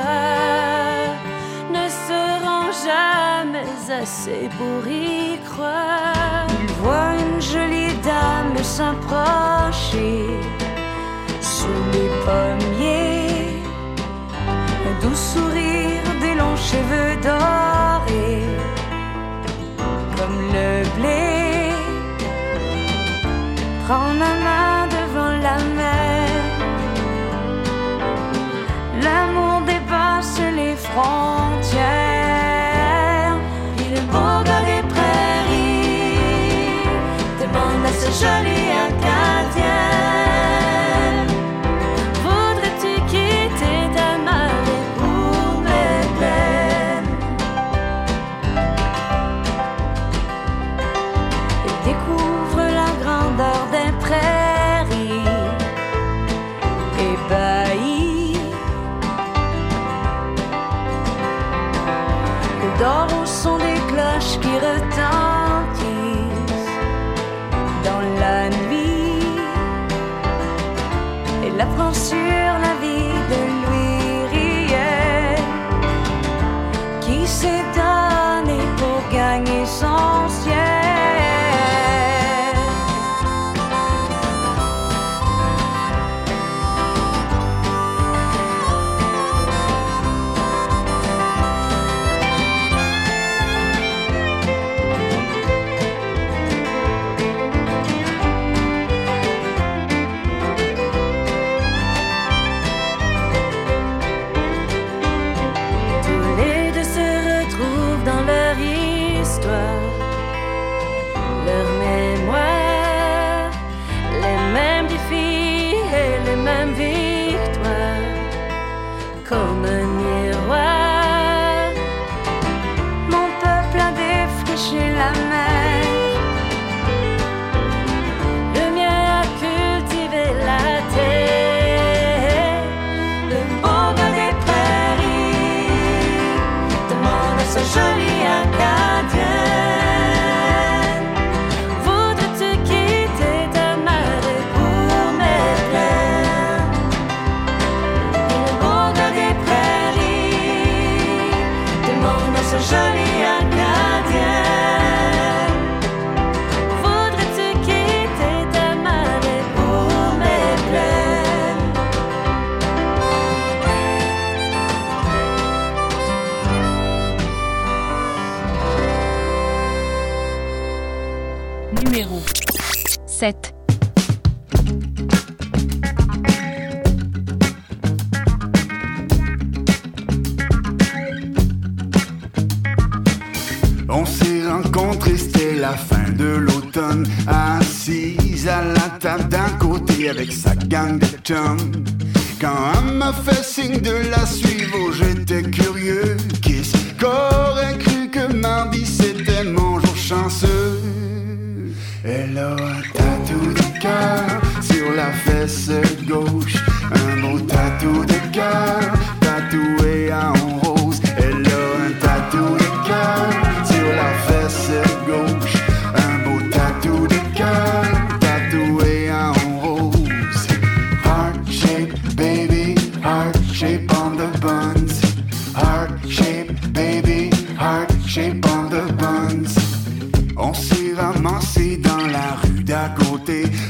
ne 1.69 1.89
seront 2.07 2.71
jamais 2.87 4.01
assez 4.01 4.47
pour 4.57 4.89
y 4.89 5.37
croire. 5.49 6.47
Il 6.61 6.71
voit 6.81 7.15
une 7.19 7.41
jolie 7.41 7.93
dame 8.01 8.63
s'approcher 8.63 10.25
sous 11.41 11.81
les 11.91 12.09
pommiers, 12.23 13.61
un 14.87 15.01
doux 15.01 15.15
sourire, 15.15 16.07
des 16.21 16.35
longs 16.35 16.55
cheveux 16.55 17.15
dorés, 17.21 18.47
comme 20.15 20.39
le 20.53 20.69
blé. 20.97 21.73
Prends 23.85 24.13
ma 24.13 24.33
main 24.45 24.87
devant 24.87 25.37
la 25.41 25.57
mer. 25.57 25.72
L'amour 29.03 29.61
dépasse 29.65 30.39
les 30.55 30.75
frontières. 30.75 31.22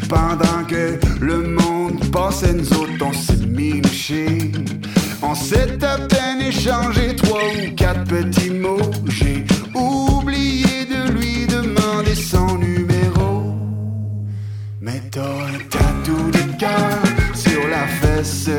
pendant 0.10 0.63
que 0.67 0.99
le 1.21 1.43
monde 1.43 2.12
passait, 2.12 2.54
nous 2.54 2.71
autres 2.73 2.91
on 3.02 3.13
s'est 3.13 3.45
mis 3.45 3.82
On 5.21 5.36
s'est 5.36 5.84
à 5.84 5.97
peine 5.97 6.41
échangé 6.41 7.15
trois 7.15 7.39
ou 7.39 7.76
quatre 7.76 8.04
petits 8.04 8.49
mots. 8.49 8.91
J'ai 9.08 9.45
oublié 9.73 10.86
de 10.86 11.12
lui 11.12 11.47
demander 11.47 12.15
son 12.15 12.58
numéro. 12.58 13.56
Mais 14.82 15.02
t'as 15.12 15.21
un 15.21 15.60
tatou 15.69 16.32
de 16.32 16.60
cœur 16.60 16.99
sur 17.34 17.67
la 17.69 17.88
fesse 17.88 18.49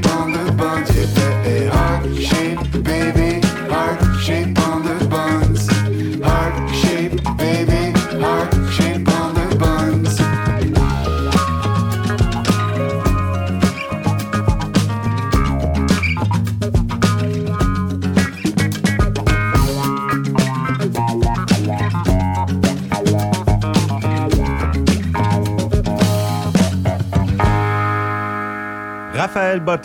dans 0.00 0.26
le 0.26 0.50
bain 0.52 1.17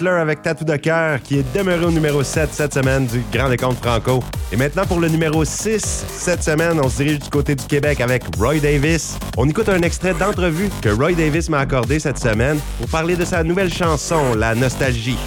Avec 0.06 0.42
Tatou 0.42 0.66
de 0.66 0.76
cœur 0.76 1.22
qui 1.22 1.40
est 1.40 1.56
demeuré 1.56 1.86
au 1.86 1.92
numéro 1.92 2.24
7 2.24 2.50
cette 2.52 2.74
semaine 2.74 3.06
du 3.06 3.24
Grand 3.32 3.48
Décompte 3.48 3.82
Franco. 3.82 4.22
Et 4.52 4.58
maintenant 4.58 4.86
pour 4.86 5.00
le 5.00 5.08
numéro 5.08 5.46
6 5.46 5.80
cette 6.10 6.44
semaine, 6.44 6.78
on 6.84 6.90
se 6.90 6.98
dirige 6.98 7.20
du 7.20 7.30
côté 7.30 7.56
du 7.56 7.64
Québec 7.64 8.02
avec 8.02 8.24
Roy 8.38 8.60
Davis. 8.60 9.18
On 9.38 9.48
écoute 9.48 9.70
un 9.70 9.82
extrait 9.82 10.14
d'entrevue 10.14 10.70
que 10.82 10.90
Roy 10.90 11.14
Davis 11.14 11.50
m'a 11.50 11.60
accordé 11.60 12.00
cette 12.00 12.20
semaine 12.20 12.60
pour 12.80 12.90
parler 12.90 13.16
de 13.16 13.24
sa 13.24 13.44
nouvelle 13.44 13.74
chanson, 13.74 14.36
La 14.36 14.56
Nostalgie. 14.56 15.18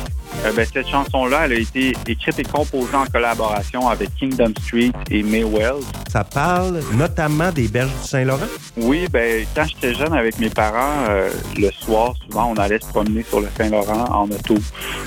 Euh, 0.46 0.52
ben, 0.52 0.64
cette 0.64 0.88
chanson-là, 0.88 1.46
elle 1.46 1.52
a 1.52 1.56
été 1.56 1.92
écrite 2.06 2.38
et 2.38 2.44
composée 2.44 2.94
en 2.94 3.06
collaboration 3.06 3.88
avec 3.88 4.14
Kingdom 4.14 4.52
Street 4.62 4.92
et 5.10 5.22
May 5.22 5.42
Wells. 5.42 5.82
Ça 6.08 6.22
parle 6.22 6.80
notamment 6.94 7.50
des 7.50 7.66
berges 7.66 7.90
du 8.02 8.08
Saint-Laurent? 8.08 8.46
Oui, 8.76 9.06
ben 9.10 9.44
quand 9.54 9.64
j'étais 9.64 9.94
jeune 9.94 10.12
avec 10.12 10.38
mes 10.38 10.50
parents, 10.50 11.04
euh, 11.08 11.30
le 11.58 11.70
soir, 11.72 12.14
souvent, 12.24 12.52
on 12.52 12.56
allait 12.56 12.78
se 12.78 12.86
promener 12.86 13.24
sur 13.24 13.40
le 13.40 13.48
Saint-Laurent 13.56 14.04
en 14.04 14.30
auto. 14.30 14.54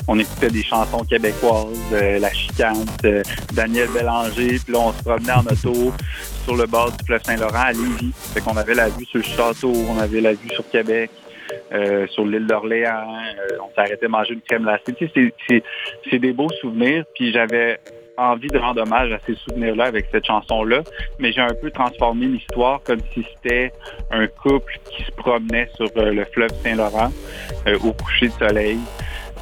On 0.08 0.20
écoutait 0.20 0.50
des 0.50 0.64
chansons 0.64 1.06
québécoises, 1.06 1.78
euh, 1.94 2.20
La 2.20 2.34
Chicane, 2.34 2.86
euh, 3.06 3.24
Daniel 3.54 3.88
Bélanger, 3.90 4.60
puis 4.60 4.74
là, 4.74 4.80
on 4.80 4.94
se 4.94 5.04
promenait 5.04 5.32
en 5.32 5.46
auto 5.46 5.94
sur 6.44 6.56
le 6.58 6.66
bord 6.66 6.92
du 6.92 7.06
fleuve 7.06 7.22
Saint-Laurent 7.24 7.62
à 7.62 7.72
Lévis. 7.72 8.12
Fait 8.34 8.42
qu'on 8.42 8.58
avait 8.58 8.76
la 8.76 8.90
vue 8.90 9.06
sur 9.06 9.20
le 9.20 9.24
château, 9.24 9.72
on 9.88 10.00
avait 10.00 10.22
la 10.22 10.34
vue 10.34 10.50
sur 10.54 10.70
Québec. 10.70 11.12
Euh, 11.72 12.08
sur 12.08 12.26
l'île 12.26 12.48
d'Orléans, 12.48 13.16
euh, 13.16 13.58
on 13.62 13.74
s'arrêtait 13.76 14.08
manger 14.08 14.34
une 14.34 14.42
crème 14.42 14.64
glacée. 14.64 14.94
Tu 14.98 15.10
c'est- 15.48 16.18
des 16.20 16.34
beaux 16.34 16.50
souvenirs. 16.62 17.06
Puis 17.16 17.32
j'avais 17.32 17.80
envie 18.18 18.48
de 18.48 18.58
rendre 18.58 18.82
hommage 18.82 19.14
à 19.14 19.20
ces 19.26 19.36
souvenirs-là 19.36 19.86
avec 19.86 20.08
cette 20.12 20.26
chanson-là, 20.26 20.82
mais 21.20 21.32
j'ai 21.32 21.40
un 21.42 21.54
peu 21.62 21.72
transformé 21.72 22.26
l'histoire 22.26 22.82
comme 22.84 23.00
si 23.14 23.26
c'était 23.36 23.72
un 24.12 24.28
couple 24.28 24.78
qui 24.92 25.04
se 25.04 25.12
promenait 25.12 25.70
sur 25.76 25.88
euh, 25.96 26.12
le 26.12 26.26
fleuve 26.26 26.52
Saint-Laurent 26.62 27.12
au 27.84 27.94
coucher 27.94 28.28
de 28.28 28.34
soleil, 28.34 28.78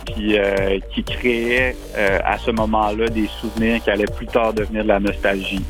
puis 0.08 0.38
euh, 0.38 0.80
qui 0.94 1.04
créait 1.04 1.76
euh, 1.98 2.20
à 2.24 2.38
ce 2.38 2.52
moment-là 2.52 3.08
des 3.08 3.28
souvenirs 3.42 3.84
qui 3.84 3.90
allaient 3.90 4.06
plus 4.06 4.28
tard 4.28 4.54
devenir 4.54 4.84
de 4.84 4.88
la 4.88 5.00
nostalgie. 5.00 5.64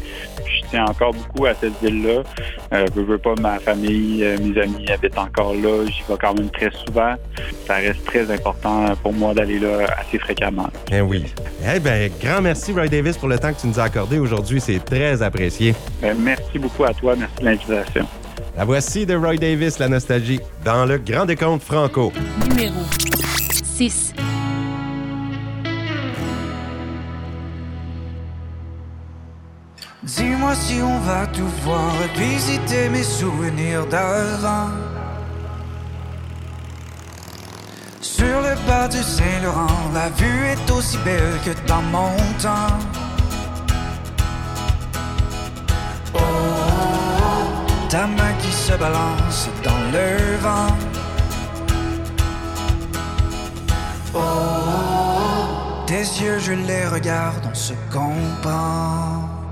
Je 0.45 0.69
tiens 0.69 0.85
encore 0.85 1.13
beaucoup 1.13 1.45
à 1.45 1.53
cette 1.53 1.73
ville-là. 1.81 2.23
Euh, 2.73 2.85
veux, 2.95 3.03
veux 3.03 3.17
pas, 3.17 3.33
ma 3.39 3.59
famille, 3.59 4.23
euh, 4.23 4.37
mes 4.41 4.59
amis 4.61 4.89
habitent 4.89 5.17
encore 5.17 5.53
là. 5.53 5.85
J'y 5.85 6.03
vais 6.07 6.17
quand 6.19 6.33
même 6.33 6.49
très 6.49 6.71
souvent. 6.85 7.15
Ça 7.65 7.75
reste 7.75 8.03
très 8.05 8.29
important 8.31 8.93
pour 9.01 9.13
moi 9.13 9.33
d'aller 9.33 9.59
là 9.59 9.85
assez 9.97 10.19
fréquemment. 10.19 10.69
Eh 10.91 11.01
oui. 11.01 11.25
Eh 11.73 11.79
ben, 11.79 12.11
grand 12.21 12.41
merci 12.41 12.71
Roy 12.73 12.87
Davis 12.87 13.17
pour 13.17 13.27
le 13.27 13.37
temps 13.39 13.53
que 13.53 13.59
tu 13.61 13.67
nous 13.67 13.79
as 13.79 13.83
accordé 13.83 14.19
aujourd'hui. 14.19 14.61
C'est 14.61 14.83
très 14.83 15.21
apprécié. 15.21 15.73
Euh, 16.03 16.13
merci 16.17 16.59
beaucoup 16.59 16.85
à 16.85 16.93
toi. 16.93 17.15
Merci 17.17 17.35
de 17.39 17.45
l'invitation. 17.45 18.05
La 18.55 18.65
voici 18.65 19.05
de 19.05 19.15
Roy 19.15 19.35
Davis, 19.35 19.77
La 19.77 19.87
Nostalgie, 19.87 20.39
dans 20.65 20.85
le 20.85 20.97
Grand 20.97 21.25
Décompte 21.25 21.63
Franco. 21.63 22.11
Numéro 22.49 22.81
6. 23.51 24.16
Si 30.59 30.81
on 30.81 30.99
va 30.99 31.25
tout 31.27 31.51
voir 31.63 31.93
visiter 32.15 32.89
mes 32.89 33.03
souvenirs 33.03 33.85
d'avant. 33.85 34.69
Sur 38.01 38.41
le 38.41 38.53
bas 38.67 38.87
du 38.89 39.01
Saint-Laurent, 39.01 39.91
la 39.93 40.09
vue 40.09 40.45
est 40.45 40.71
aussi 40.71 40.97
belle 41.05 41.39
que 41.45 41.51
dans 41.67 41.81
mon 41.83 42.15
temps. 42.41 42.77
Oh, 46.13 46.19
ta 47.89 48.05
main 48.07 48.33
qui 48.41 48.51
se 48.51 48.73
balance 48.73 49.49
dans 49.63 49.83
le 49.93 50.37
vent. 50.45 50.75
Oh, 54.13 54.19
tes 55.85 56.07
yeux, 56.21 56.39
je 56.39 56.53
les 56.53 56.87
regarde, 56.87 57.43
on 57.49 57.55
se 57.55 57.73
comprend. 57.91 59.46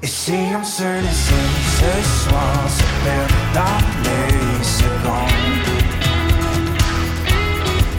Et 0.00 0.06
si 0.06 0.32
on 0.56 0.62
se 0.64 0.82
laissait 0.82 1.48
ce 1.78 1.92
soir 2.22 2.68
se 2.68 2.82
perdre 3.04 3.34
dans 3.52 3.80
les 4.04 4.64
secondes 4.64 5.68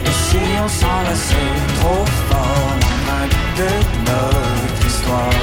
Et 0.06 0.14
si 0.28 0.38
on 0.64 0.68
s'enlaçait 0.68 1.52
trop 1.78 2.06
fort 2.28 2.72
dans 2.80 3.12
un 3.12 3.26
de 3.58 3.72
notre 4.08 4.86
histoire 4.86 5.40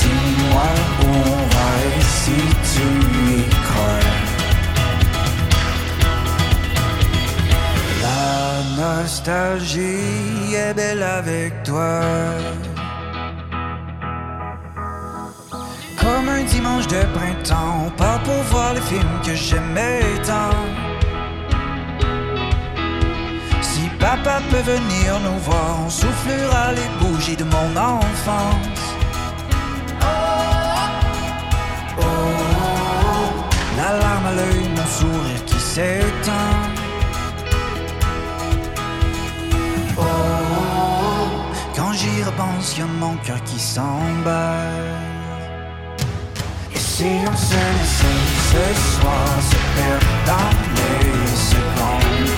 Dis-moi 0.00 0.70
où 1.02 1.08
on 1.08 1.42
va 1.54 1.70
et 1.96 2.02
si 2.02 2.38
tu 2.72 2.99
nostalgie 8.80 10.54
est 10.54 10.74
belle 10.74 11.02
avec 11.02 11.62
toi. 11.62 12.00
Comme 16.00 16.28
un 16.28 16.44
dimanche 16.44 16.86
de 16.86 17.02
printemps, 17.16 17.86
on 17.86 17.90
part 17.90 18.22
pour 18.22 18.42
voir 18.52 18.74
les 18.74 18.80
films 18.80 19.18
que 19.26 19.34
j'aimais 19.34 20.02
tant. 20.26 20.56
Si 23.60 23.82
papa 23.98 24.36
peut 24.50 24.64
venir 24.74 25.08
nous 25.26 25.38
voir, 25.48 25.70
on 25.86 25.90
soufflera 25.90 26.72
les 26.72 26.90
bougies 27.00 27.36
de 27.36 27.44
mon 27.44 27.70
enfance. 27.76 28.69
mon 42.86 43.16
cœur 43.16 43.42
qui 43.44 43.58
s'emballe. 43.58 45.00
Et 46.74 46.78
si 46.78 47.06
on 47.26 47.36
se 47.36 47.54
laissait 47.54 48.26
ce 48.50 48.64
soir 48.92 49.26
se 49.50 49.56
perdre 49.76 50.12
dans 50.26 50.52
les 50.76 51.26
secondes? 51.52 52.30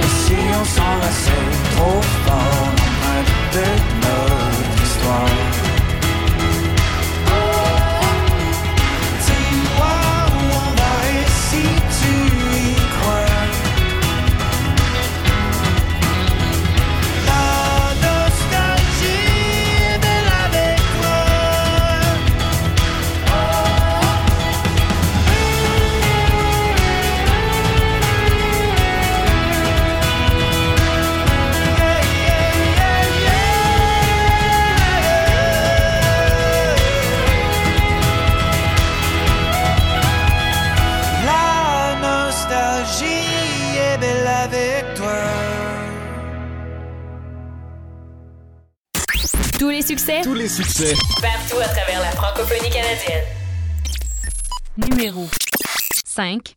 Et 0.00 0.10
si 0.22 0.38
on 0.60 0.64
s'enlaçait 0.64 1.52
trop 1.76 2.02
fort, 2.24 2.72
de 3.52 3.66
notre 4.02 4.82
histoire? 4.82 5.55
Tous 49.86 50.34
les 50.34 50.48
succès. 50.48 50.94
Partout 51.22 51.60
à 51.60 51.68
travers 51.68 52.00
la 52.00 52.10
francophonie 52.10 52.70
canadienne. 52.70 53.22
Numéro 54.76 55.28
5. 56.04 56.56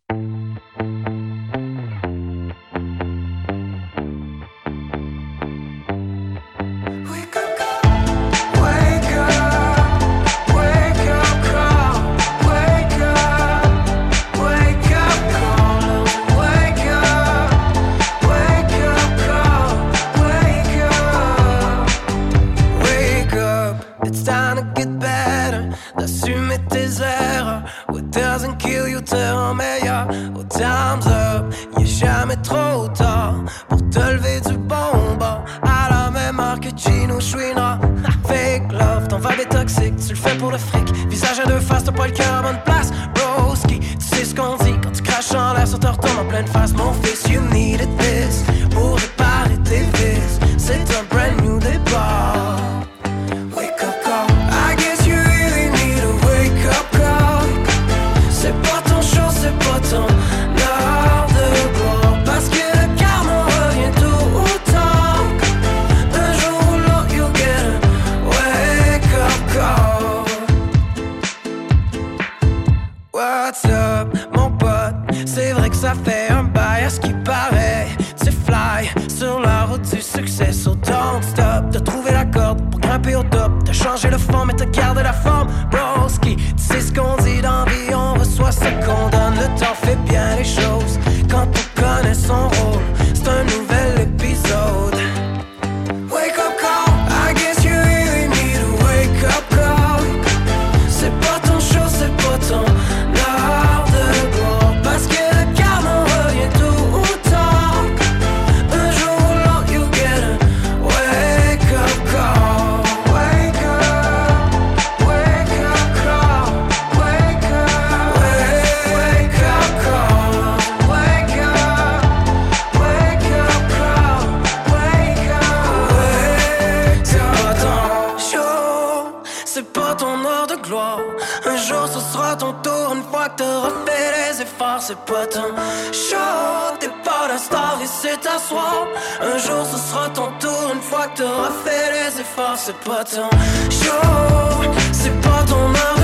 Un 138.32 139.38
jour 139.38 139.66
ce 139.66 139.76
sera 139.76 140.08
ton 140.10 140.28
tour, 140.38 140.70
une 140.72 140.80
fois 140.80 141.08
que 141.08 141.18
t'auras 141.18 141.50
fait 141.64 141.92
les 141.92 142.20
efforts. 142.20 142.56
C'est 142.56 142.76
pas 142.78 143.02
ton 143.04 143.28
show, 143.70 144.70
c'est 144.92 145.20
pas 145.20 145.42
ton 145.48 145.74
art. 145.74 145.99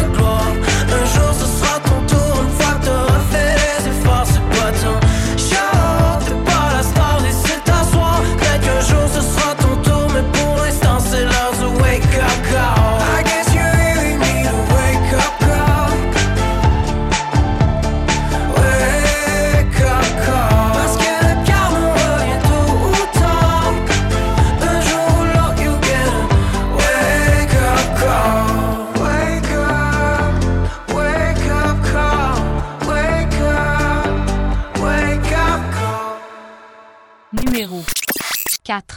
4. 38.66 38.95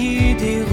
Voix 0.00 0.34
qui 0.36 0.69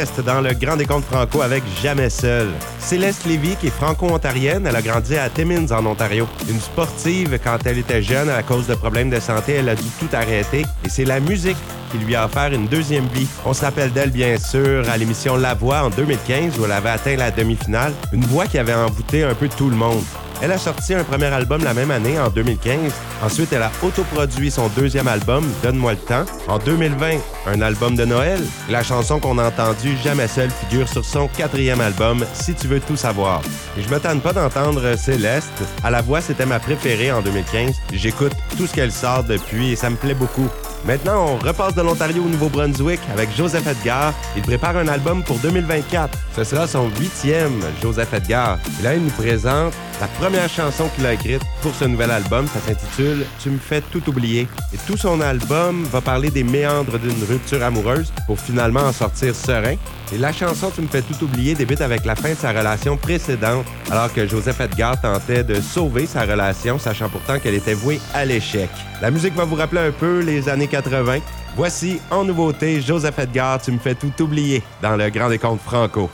Dans 0.00 0.40
le 0.40 0.54
Grand 0.54 0.76
Décompte 0.76 1.04
Franco 1.04 1.42
avec 1.42 1.62
Jamais 1.82 2.08
Seul. 2.08 2.48
Céleste 2.78 3.26
Lévy, 3.26 3.54
qui 3.56 3.66
est 3.66 3.70
franco-ontarienne, 3.70 4.66
elle 4.66 4.74
a 4.74 4.80
grandi 4.80 5.14
à 5.18 5.28
Timmins, 5.28 5.70
en 5.72 5.84
Ontario. 5.84 6.26
Une 6.48 6.58
sportive, 6.58 7.38
quand 7.44 7.58
elle 7.66 7.76
était 7.76 8.02
jeune, 8.02 8.30
à 8.30 8.42
cause 8.42 8.66
de 8.66 8.74
problèmes 8.74 9.10
de 9.10 9.20
santé, 9.20 9.56
elle 9.56 9.68
a 9.68 9.74
dû 9.74 9.84
tout 9.98 10.08
arrêter. 10.14 10.64
Et 10.86 10.88
c'est 10.88 11.04
la 11.04 11.20
musique 11.20 11.58
qui 11.92 11.98
lui 11.98 12.16
a 12.16 12.24
offert 12.24 12.50
une 12.50 12.66
deuxième 12.66 13.08
vie. 13.08 13.28
On 13.44 13.52
se 13.52 13.62
rappelle 13.62 13.92
d'elle, 13.92 14.10
bien 14.10 14.38
sûr, 14.38 14.88
à 14.88 14.96
l'émission 14.96 15.36
La 15.36 15.52
Voix 15.52 15.82
en 15.82 15.90
2015, 15.90 16.58
où 16.58 16.64
elle 16.64 16.72
avait 16.72 16.88
atteint 16.88 17.16
la 17.16 17.30
demi-finale. 17.30 17.92
Une 18.14 18.24
voix 18.24 18.46
qui 18.46 18.56
avait 18.56 18.72
envoûté 18.72 19.22
un 19.24 19.34
peu 19.34 19.48
tout 19.48 19.68
le 19.68 19.76
monde. 19.76 20.02
Elle 20.42 20.52
a 20.52 20.58
sorti 20.58 20.94
un 20.94 21.04
premier 21.04 21.26
album 21.26 21.62
la 21.62 21.74
même 21.74 21.90
année, 21.90 22.18
en 22.18 22.30
2015. 22.30 22.92
Ensuite, 23.22 23.52
elle 23.52 23.62
a 23.62 23.70
autoproduit 23.82 24.50
son 24.50 24.68
deuxième 24.68 25.06
album, 25.06 25.44
Donne-moi 25.62 25.92
le 25.92 25.98
temps. 25.98 26.24
En 26.48 26.58
2020, 26.58 27.18
un 27.46 27.60
album 27.60 27.94
de 27.94 28.06
Noël. 28.06 28.40
La 28.70 28.82
chanson 28.82 29.20
qu'on 29.20 29.36
a 29.36 29.48
entendue, 29.48 29.98
Jamais 30.02 30.28
seule, 30.28 30.50
figure 30.50 30.88
sur 30.88 31.04
son 31.04 31.28
quatrième 31.28 31.82
album, 31.82 32.24
Si 32.32 32.54
tu 32.54 32.68
veux 32.68 32.80
tout 32.80 32.96
savoir. 32.96 33.42
Et 33.76 33.82
je 33.82 33.88
me 33.90 34.00
tanne 34.00 34.20
pas 34.20 34.32
d'entendre 34.32 34.96
Céleste. 34.96 35.62
À 35.84 35.90
la 35.90 36.00
voix, 36.00 36.22
c'était 36.22 36.46
ma 36.46 36.58
préférée 36.58 37.12
en 37.12 37.20
2015. 37.20 37.74
J'écoute 37.92 38.32
tout 38.56 38.66
ce 38.66 38.74
qu'elle 38.74 38.92
sort 38.92 39.24
depuis 39.24 39.72
et 39.72 39.76
ça 39.76 39.90
me 39.90 39.96
plaît 39.96 40.14
beaucoup. 40.14 40.48
Maintenant, 40.86 41.26
on 41.32 41.36
repasse 41.36 41.74
de 41.74 41.82
l'Ontario 41.82 42.22
au 42.22 42.28
Nouveau-Brunswick 42.28 43.00
avec 43.12 43.28
Joseph 43.36 43.66
Edgar. 43.66 44.14
Il 44.34 44.42
prépare 44.42 44.78
un 44.78 44.88
album 44.88 45.22
pour 45.22 45.36
2024. 45.38 46.16
Ce 46.34 46.44
sera 46.44 46.66
son 46.66 46.88
huitième, 46.98 47.60
Joseph 47.82 48.14
Edgar. 48.14 48.58
Et 48.80 48.84
là, 48.84 48.94
il 48.94 49.02
nous 49.02 49.10
présente 49.10 49.74
la 50.00 50.06
première 50.06 50.48
chanson 50.48 50.88
qu'il 50.94 51.04
a 51.04 51.12
écrite 51.12 51.42
pour 51.60 51.74
ce 51.74 51.84
nouvel 51.84 52.10
album. 52.10 52.46
Ça 52.46 52.60
s'intitule 52.60 53.26
Tu 53.38 53.50
me 53.50 53.58
fais 53.58 53.82
tout 53.82 54.08
oublier. 54.08 54.48
Et 54.72 54.78
tout 54.86 54.96
son 54.96 55.20
album 55.20 55.84
va 55.84 56.00
parler 56.00 56.30
des 56.30 56.42
méandres 56.42 56.98
d'une 56.98 57.22
rupture 57.28 57.62
amoureuse 57.62 58.10
pour 58.26 58.40
finalement 58.40 58.80
en 58.80 58.92
sortir 58.92 59.34
serein. 59.34 59.76
Et 60.12 60.18
la 60.18 60.32
chanson 60.32 60.72
Tu 60.74 60.80
me 60.80 60.88
fais 60.88 61.02
tout 61.02 61.22
oublier 61.22 61.54
débute 61.54 61.82
avec 61.82 62.06
la 62.06 62.16
fin 62.16 62.30
de 62.30 62.34
sa 62.34 62.50
relation 62.50 62.96
précédente, 62.96 63.66
alors 63.90 64.12
que 64.12 64.26
Joseph 64.26 64.60
Edgar 64.60 64.98
tentait 65.00 65.44
de 65.44 65.60
sauver 65.60 66.06
sa 66.06 66.22
relation, 66.22 66.78
sachant 66.78 67.10
pourtant 67.10 67.38
qu'elle 67.38 67.54
était 67.54 67.74
vouée 67.74 68.00
à 68.14 68.24
l'échec. 68.24 68.70
La 69.02 69.10
musique 69.10 69.34
va 69.34 69.44
vous 69.44 69.56
rappeler 69.56 69.80
un 69.80 69.92
peu 69.92 70.20
les 70.20 70.48
années 70.48 70.68
80. 70.68 71.18
Voici 71.56 72.00
en 72.10 72.24
nouveauté 72.24 72.80
Joseph 72.80 73.18
Edgar, 73.18 73.60
Tu 73.60 73.72
me 73.72 73.78
fais 73.78 73.94
tout 73.94 74.12
oublier 74.22 74.62
dans 74.80 74.96
le 74.96 75.10
Grand 75.10 75.28
Décompte 75.28 75.60
Franco. 75.62 76.08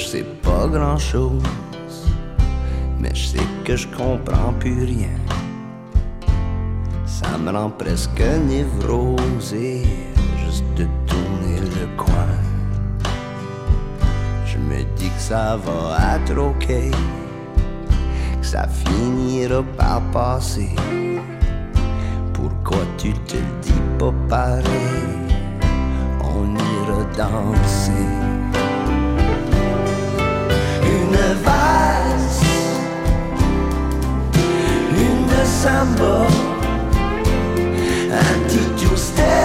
Je 0.00 0.06
sais 0.06 0.26
pas 0.42 0.66
grand 0.66 0.96
chose, 0.96 1.42
mais 2.98 3.10
je 3.14 3.26
sais 3.32 3.48
que 3.64 3.76
je 3.76 3.86
comprends 3.88 4.54
plus 4.58 4.84
rien. 4.84 5.18
Ça 7.06 7.36
me 7.36 7.50
rend 7.50 7.70
presque 7.70 8.22
névrosé 8.48 9.82
juste 10.42 10.64
de 10.76 10.86
tourner 11.06 11.60
le 11.60 11.86
coin. 12.02 12.32
Je 14.46 14.56
me 14.56 14.78
dis 14.96 15.10
que 15.10 15.20
ça 15.20 15.58
va 15.64 16.16
être 16.16 16.38
ok, 16.38 16.66
que 18.40 18.46
ça 18.46 18.66
finira 18.68 19.62
par 19.76 20.00
passer. 20.12 20.74
Pourquoi 22.32 22.84
tu 22.96 23.12
te 23.12 23.36
dis 23.60 23.82
pas 23.98 24.14
pareil? 24.30 25.18
On 26.22 26.54
ira 26.56 27.04
danser 27.18 28.29
une 31.70 31.76
valse, 31.76 32.42
une 34.92 35.44
samba, 35.44 36.26
un 38.12 38.48
petit 38.48 38.84
two-step. 38.84 39.39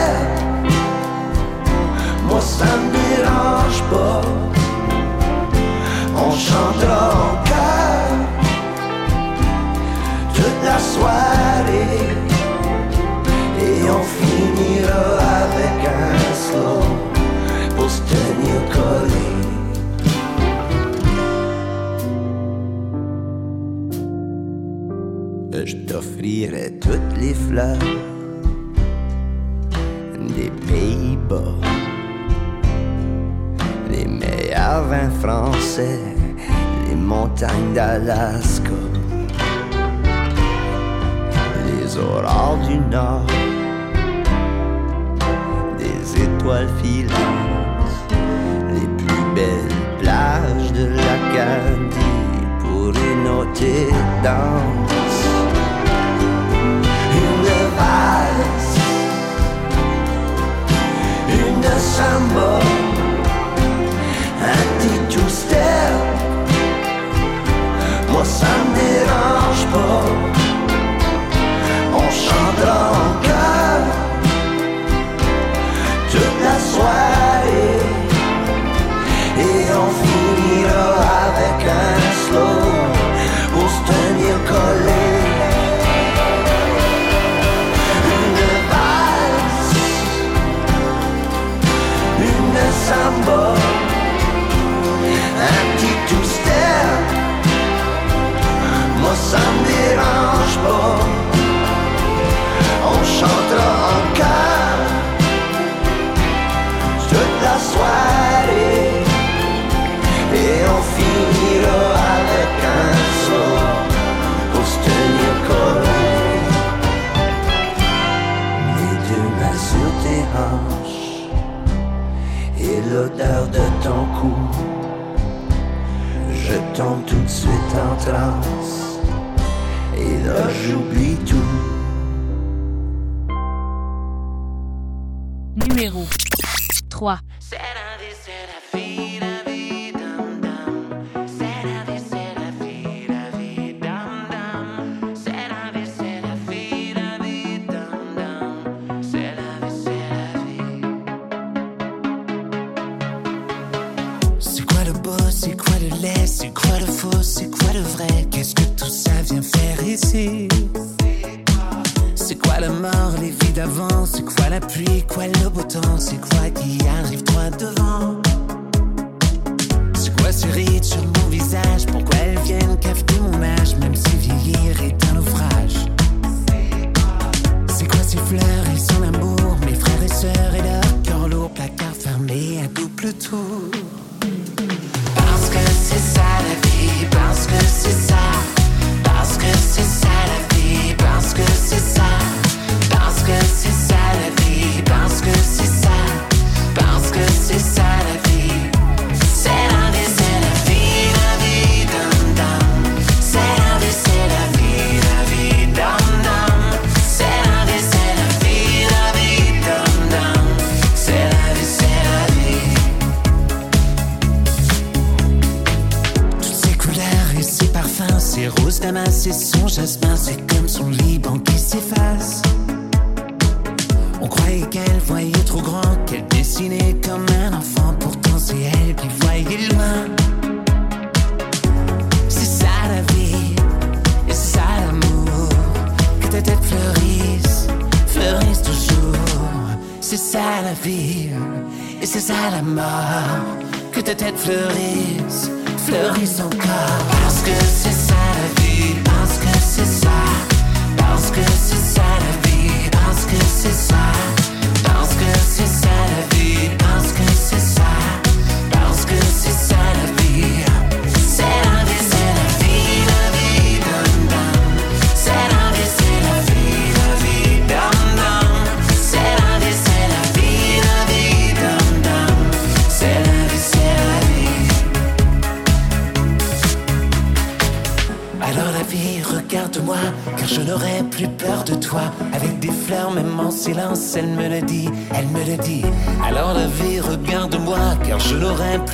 Et 219.28 219.34
son 219.34 219.68
jasmin, 219.68 220.05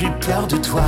plus 0.02 0.10
peur 0.26 0.46
de 0.48 0.56
toi. 0.56 0.81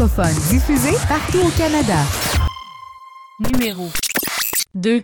Francophone 0.00 0.34
diffusée 0.48 0.96
partout 1.08 1.40
au 1.40 1.50
Canada. 1.50 1.98
Numéro 3.52 3.90
2. 4.74 5.02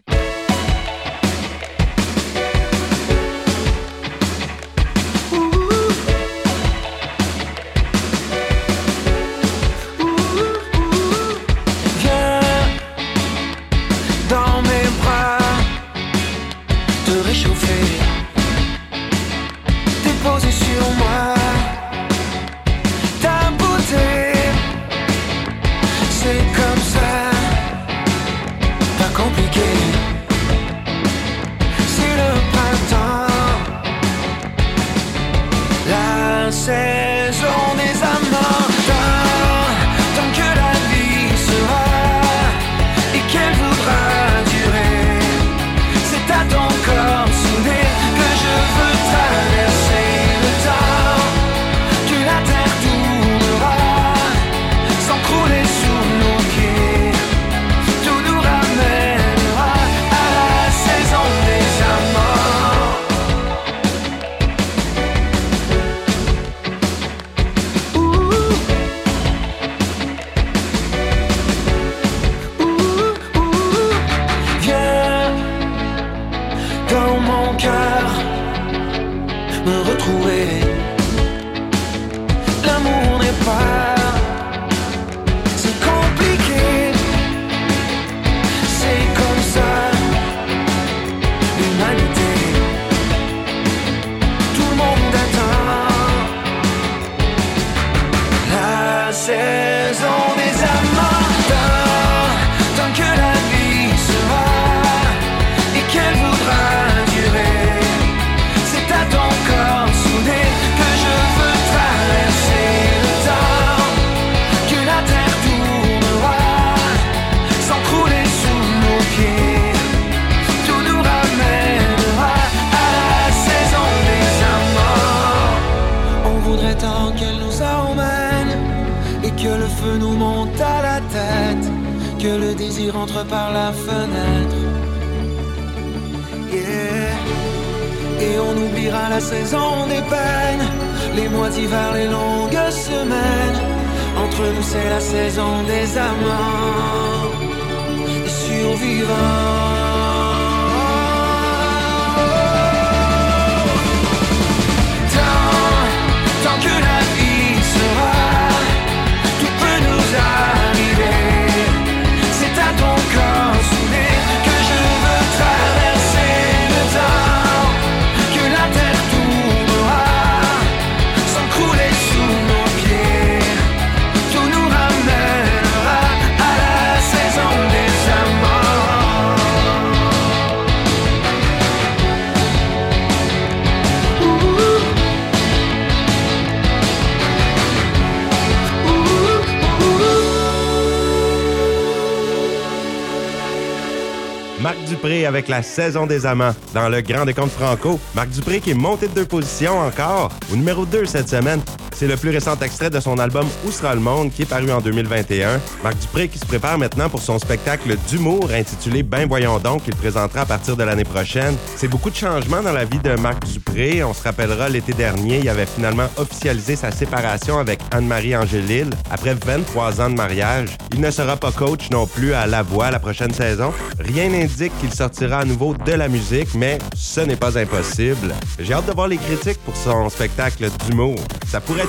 Avec 195.06 195.46
la 195.46 195.62
saison 195.62 196.04
des 196.04 196.26
amants 196.26 196.52
dans 196.74 196.88
le 196.88 197.00
Grand 197.00 197.24
Décompte 197.24 197.52
Franco. 197.52 198.00
Marc 198.16 198.30
Dupré 198.30 198.58
qui 198.58 198.72
est 198.72 198.74
monté 198.74 199.06
de 199.06 199.14
deux 199.14 199.24
positions 199.24 199.78
encore 199.78 200.30
au 200.52 200.56
numéro 200.56 200.84
2 200.84 201.04
cette 201.04 201.28
semaine. 201.28 201.60
C'est 201.98 202.06
le 202.06 202.18
plus 202.18 202.28
récent 202.28 202.58
extrait 202.60 202.90
de 202.90 203.00
son 203.00 203.18
album 203.18 203.46
Où 203.66 203.70
sera 203.70 203.94
le 203.94 204.02
monde 204.02 204.30
qui 204.30 204.42
est 204.42 204.46
paru 204.46 204.70
en 204.70 204.82
2021. 204.82 205.58
Marc 205.82 205.98
Dupré 205.98 206.28
qui 206.28 206.38
se 206.38 206.44
prépare 206.44 206.76
maintenant 206.76 207.08
pour 207.08 207.22
son 207.22 207.38
spectacle 207.38 207.96
d'humour 208.10 208.50
intitulé 208.52 209.02
Ben 209.02 209.26
voyons 209.26 209.58
donc 209.58 209.84
qu'il 209.84 209.96
présentera 209.96 210.42
à 210.42 210.44
partir 210.44 210.76
de 210.76 210.84
l'année 210.84 211.04
prochaine. 211.04 211.56
C'est 211.74 211.88
beaucoup 211.88 212.10
de 212.10 212.14
changements 212.14 212.60
dans 212.60 212.74
la 212.74 212.84
vie 212.84 212.98
de 212.98 213.14
Marc 213.14 213.46
Dupré. 213.46 214.04
On 214.04 214.12
se 214.12 214.22
rappellera 214.22 214.68
l'été 214.68 214.92
dernier, 214.92 215.38
il 215.38 215.48
avait 215.48 215.64
finalement 215.64 216.06
officialisé 216.18 216.76
sa 216.76 216.90
séparation 216.90 217.58
avec 217.58 217.80
Anne-Marie 217.90 218.36
Angélil 218.36 218.90
après 219.10 219.32
23 219.32 220.02
ans 220.02 220.10
de 220.10 220.16
mariage. 220.16 220.76
Il 220.92 221.00
ne 221.00 221.10
sera 221.10 221.38
pas 221.38 221.50
coach 221.50 221.88
non 221.90 222.06
plus 222.06 222.34
à 222.34 222.46
La 222.46 222.62
Voix 222.62 222.90
la 222.90 222.98
prochaine 222.98 223.32
saison. 223.32 223.72
Rien 223.98 224.28
n'indique 224.28 224.78
qu'il 224.80 224.92
sortira 224.92 225.38
à 225.38 225.44
nouveau 225.46 225.74
de 225.74 225.92
la 225.92 226.08
musique, 226.08 226.54
mais 226.54 226.76
ce 226.94 227.22
n'est 227.22 227.36
pas 227.36 227.56
impossible. 227.58 228.34
J'ai 228.58 228.74
hâte 228.74 228.86
de 228.86 228.92
voir 228.92 229.08
les 229.08 229.16
critiques 229.16 229.60
pour 229.64 229.76
son 229.76 230.10
spectacle 230.10 230.68
d'humour. 230.84 231.16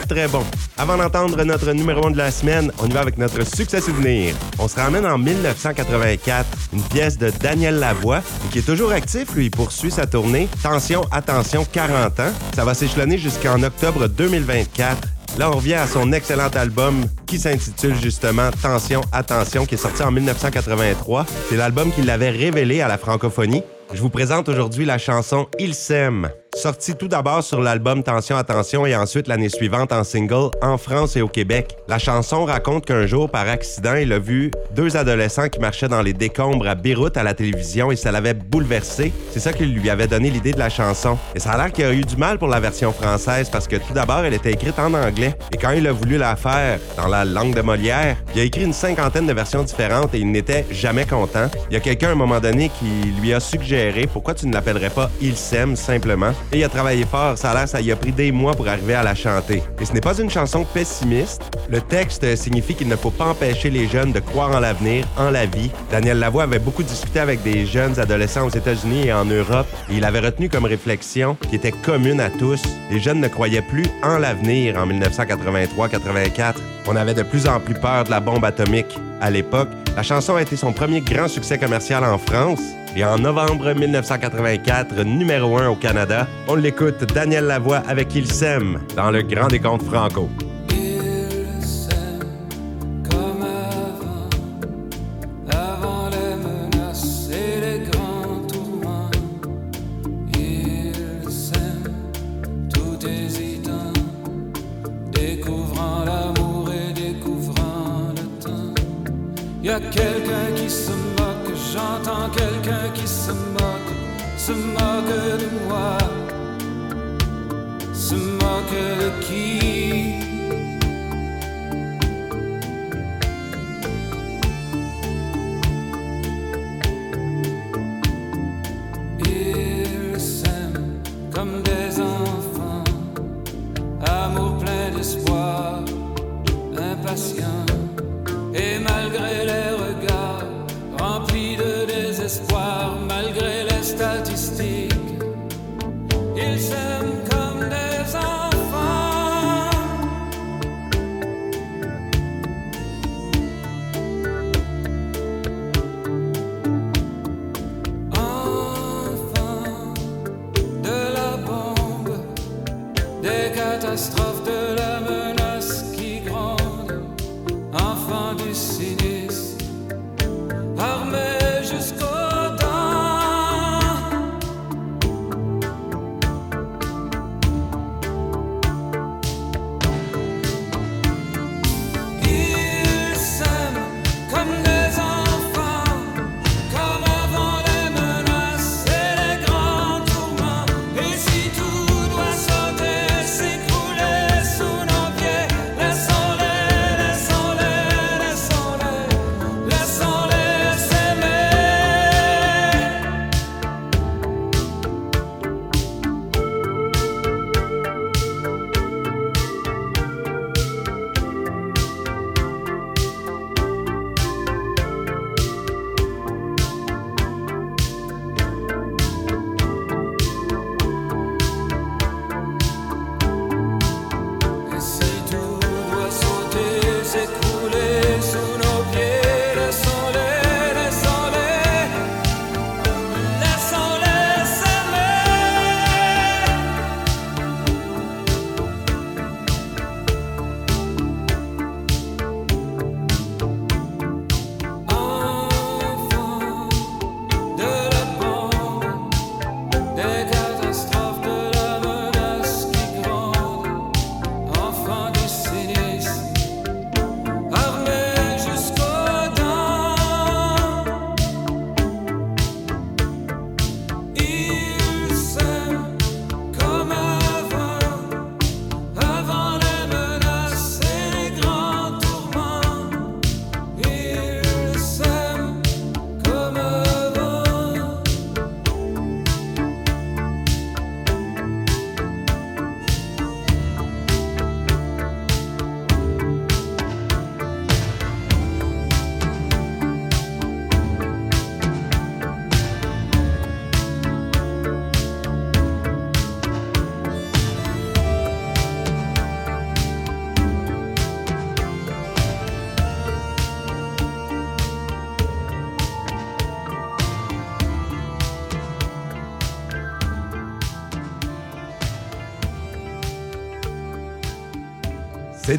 Très 0.06 0.28
bon. 0.28 0.43
Avant 0.78 0.98
d'entendre 0.98 1.43
notre 1.43 1.72
numéro 1.72 2.08
1 2.08 2.12
de 2.12 2.18
la 2.18 2.32
semaine, 2.32 2.72
on 2.80 2.88
y 2.88 2.93
va 2.93 3.02
avec 3.02 3.18
notre 3.18 3.45
succès 3.45 3.82
souvenir. 3.82 4.36
On 4.60 4.68
se 4.68 4.76
ramène 4.76 5.06
en 5.06 5.18
1984, 5.18 6.45
une 6.74 6.82
pièce 6.84 7.18
de 7.18 7.32
Daniel 7.41 7.80
Lavoie, 7.80 8.22
qui 8.52 8.60
est 8.60 8.66
toujours 8.66 8.91
actif, 8.91 9.34
lui, 9.36 9.45
il 9.45 9.52
poursuit 9.52 9.91
sa 9.91 10.06
tournée. 10.06 10.48
Attention, 10.64 11.02
attention, 11.12 11.66
40 11.72 12.20
ans. 12.20 12.32
Ça 12.56 12.66
va 12.66 12.74
s'échelonner 12.74 13.18
jusqu'en 13.18 13.62
octobre 13.64 14.08
2024. 14.08 15.08
Là, 15.38 15.52
on 15.52 15.58
revient 15.58 15.76
à 15.76 15.88
son 15.88 16.12
excellent 16.14 16.50
album 16.56 17.06
qui 17.28 17.38
s'intitule 17.38 17.95
justement 18.02 18.50
Tension, 18.62 19.02
attention, 19.12 19.66
qui 19.66 19.76
est 19.76 19.78
sorti 19.78 20.02
en 20.02 20.12
1983. 20.12 21.26
C'est 21.50 21.58
l'album 21.58 21.91
qui 21.91 22.02
l'avait 22.02 22.32
révélé 22.32 22.82
à 22.82 22.88
la 22.88 22.98
francophonie. 22.98 23.64
Je 23.93 24.02
vous 24.02 24.10
présente 24.10 24.50
aujourd'hui 24.50 24.86
la 24.86 24.98
chanson 24.98 25.48
Il 25.60 25.76
s'aime, 25.76 26.30
sortie 26.58 26.95
tout 26.95 27.08
d'abord 27.08 27.43
sur 27.43 27.62
l'album 27.62 28.01
Tension 28.01 28.36
Attention 28.36 28.86
et 28.88 28.95
ensuite 28.95 29.28
l'année 29.28 29.47
suivante 29.47 29.91
en 29.91 30.03
single 30.03 30.49
en 30.64 30.78
France 30.78 31.16
et 31.16 31.22
au 31.22 31.28
Québec. 31.28 31.78
La 31.88 31.99
chanson 31.99 32.45
raconte 32.45 32.86
qu'un 32.86 33.05
jour, 33.05 33.30
par 33.30 33.47
accident, 33.47 33.93
il 33.93 34.12
a 34.12 34.18
vu 34.18 34.49
deux 34.76 34.97
adolescents 34.97 35.49
qui 35.49 35.60
marchaient 35.60 35.88
dans 35.88 36.01
les 36.01 36.14
décombres 36.14 36.68
à 36.68 36.74
Beyrouth 36.74 37.16
à 37.16 37.22
la 37.22 37.36
télévision 37.36 37.91
et 37.91 37.95
ça 37.95 38.12
l'avait 38.12 38.34
bouleversé. 38.34 39.14
C'est 39.32 39.39
ça 39.39 39.53
qui 39.53 39.66
lui 39.66 39.88
avait 39.91 40.08
donné 40.08 40.32
l'idée 40.32 40.51
de 40.51 40.58
la 40.58 40.70
chanson. 40.70 41.18
Et 41.36 41.39
ça 41.39 41.51
a 41.51 41.58
l'air 41.58 41.72
qu'il 41.72 41.86
a 41.86 41.93
eu 41.93 42.01
du 42.01 42.18
mal 42.18 42.39
pour 42.39 42.47
la 42.47 42.60
version 42.60 42.91
française 42.91 43.49
parce 43.51 43.68
que 43.68 43.76
tout 43.76 43.93
d'abord, 43.93 44.26
elle 44.26 44.34
était 44.34 44.51
écrite 44.51 44.80
en 44.80 44.93
anglais. 44.95 45.38
Et 45.51 45.58
quand 45.58 45.72
il 45.72 45.86
a 45.86 45.91
voulu 45.91 46.18
la 46.18 46.36
faire 46.36 46.80
dans 46.97 47.08
la 47.08 47.24
langue 47.24 47.53
de 47.53 47.62
Molière, 47.62 48.18
il 48.34 48.41
a 48.41 48.43
écrit 48.43 48.64
une 48.64 48.74
cinquantaine 48.74 49.28
de 49.28 49.34
versions 49.34 49.62
différentes 49.62 50.16
et 50.16 50.20
il 50.20 50.32
n'était 50.32 50.66
jamais 50.72 51.05
content. 51.05 51.49
Il 51.70 51.76
y 51.76 51.78
a 51.78 51.82
quelqu'un 51.82 52.10
à 52.10 52.12
un 52.14 52.16
moment 52.16 52.39
donné 52.39 52.72
qui 52.80 53.12
lui 53.22 53.32
a 53.34 53.39
suggéré 53.39 54.08
pourquoi 54.12 54.34
tu 54.34 54.47
ne 54.47 54.53
l'appellerais 54.53 54.89
pas? 54.89 55.12
Il 55.22 55.38
s'aime 55.38 55.76
simplement. 55.76 56.34
Il 56.54 56.64
a 56.64 56.70
travaillé 56.70 57.06
fort, 57.06 57.38
ça 57.38 57.52
a 57.52 57.54
l'air, 57.54 57.68
ça 57.68 57.82
y 57.82 57.91
a 57.91 57.95
pris 57.98 58.14
des 58.14 58.32
mois 58.32 58.54
pour 58.54 58.70
arriver 58.70 58.93
à 58.93 59.04
la 59.04 59.16
chanter. 59.16 59.62
Et 59.82 59.86
ce 59.86 59.91
n'est 59.91 60.02
pas 60.02 60.18
une 60.18 60.30
chanson 60.30 60.64
pessimiste. 60.64 61.41
Le 61.70 61.82
texte 61.82 62.38
signifie 62.38 62.74
qu'il 62.74 62.88
ne 62.88 62.95
faut 62.95 63.12
pas 63.12 63.26
empêcher 63.26 63.70
les 63.70 63.88
jeunes 63.88 64.14
de 64.14 64.22
croire 64.22 64.56
en 64.56 64.62
l'avenir, 64.62 65.06
en 65.18 65.30
la 65.30 65.45
vie. 65.45 65.70
Daniel 65.91 66.20
Lavoie 66.20 66.43
avait 66.43 66.60
beaucoup 66.60 66.84
discuté 66.84 67.20
avec 67.20 67.43
des 67.43 67.66
jeunes 67.66 68.00
adolescents 68.00 68.45
aux 68.45 68.50
États-Unis 68.50 69.08
et 69.08 69.14
en 69.14 69.26
Europe. 69.26 69.68
Et 69.89 69.95
il 69.95 70.06
avait 70.06 70.22
retenu 70.22 70.48
comme 70.48 70.64
réflexion 70.64 71.36
qui 71.50 71.58
était 71.58 71.74
commune 71.74 72.22
à 72.22 72.30
tous. 72.30 72.62
Les 72.91 73.02
jeunes 73.02 73.20
ne 73.20 73.28
croyaient 73.28 73.62
plus 73.62 73.86
en 74.02 74.18
l'avenir 74.18 74.78
en 74.78 74.88
1983-84. 74.88 76.56
On 76.88 76.95
avait 76.95 77.14
de 77.14 77.24
plus 77.24 77.48
en 77.48 77.60
plus 77.60 77.76
peur 77.76 78.06
de 78.06 78.10
la 78.10 78.22
bombe 78.22 78.45
atomique. 78.45 78.98
À 79.20 79.30
l'époque, 79.30 79.70
la 79.98 80.04
chanson 80.04 80.36
a 80.38 80.41
été 80.41 80.56
son 80.56 80.72
premier 80.72 81.02
grand 81.02 81.28
succès 81.28 81.58
commercial 81.58 82.06
en 82.06 82.18
France. 82.18 82.62
Et 82.96 83.04
en 83.04 83.18
novembre 83.18 83.74
1984, 83.74 85.04
numéro 85.04 85.58
1 85.58 85.70
au 85.70 85.76
Canada, 85.76 86.28
on 86.48 86.56
l'écoute 86.56 87.04
Daniel 87.14 87.46
Lavoie 87.46 87.84
avec 87.88 88.14
Il 88.16 88.32
s'aime 88.32 88.80
dans 88.96 89.12
le 89.12 89.22
Grand 89.22 89.48
Décompte 89.48 89.84
Franco. 89.84 90.30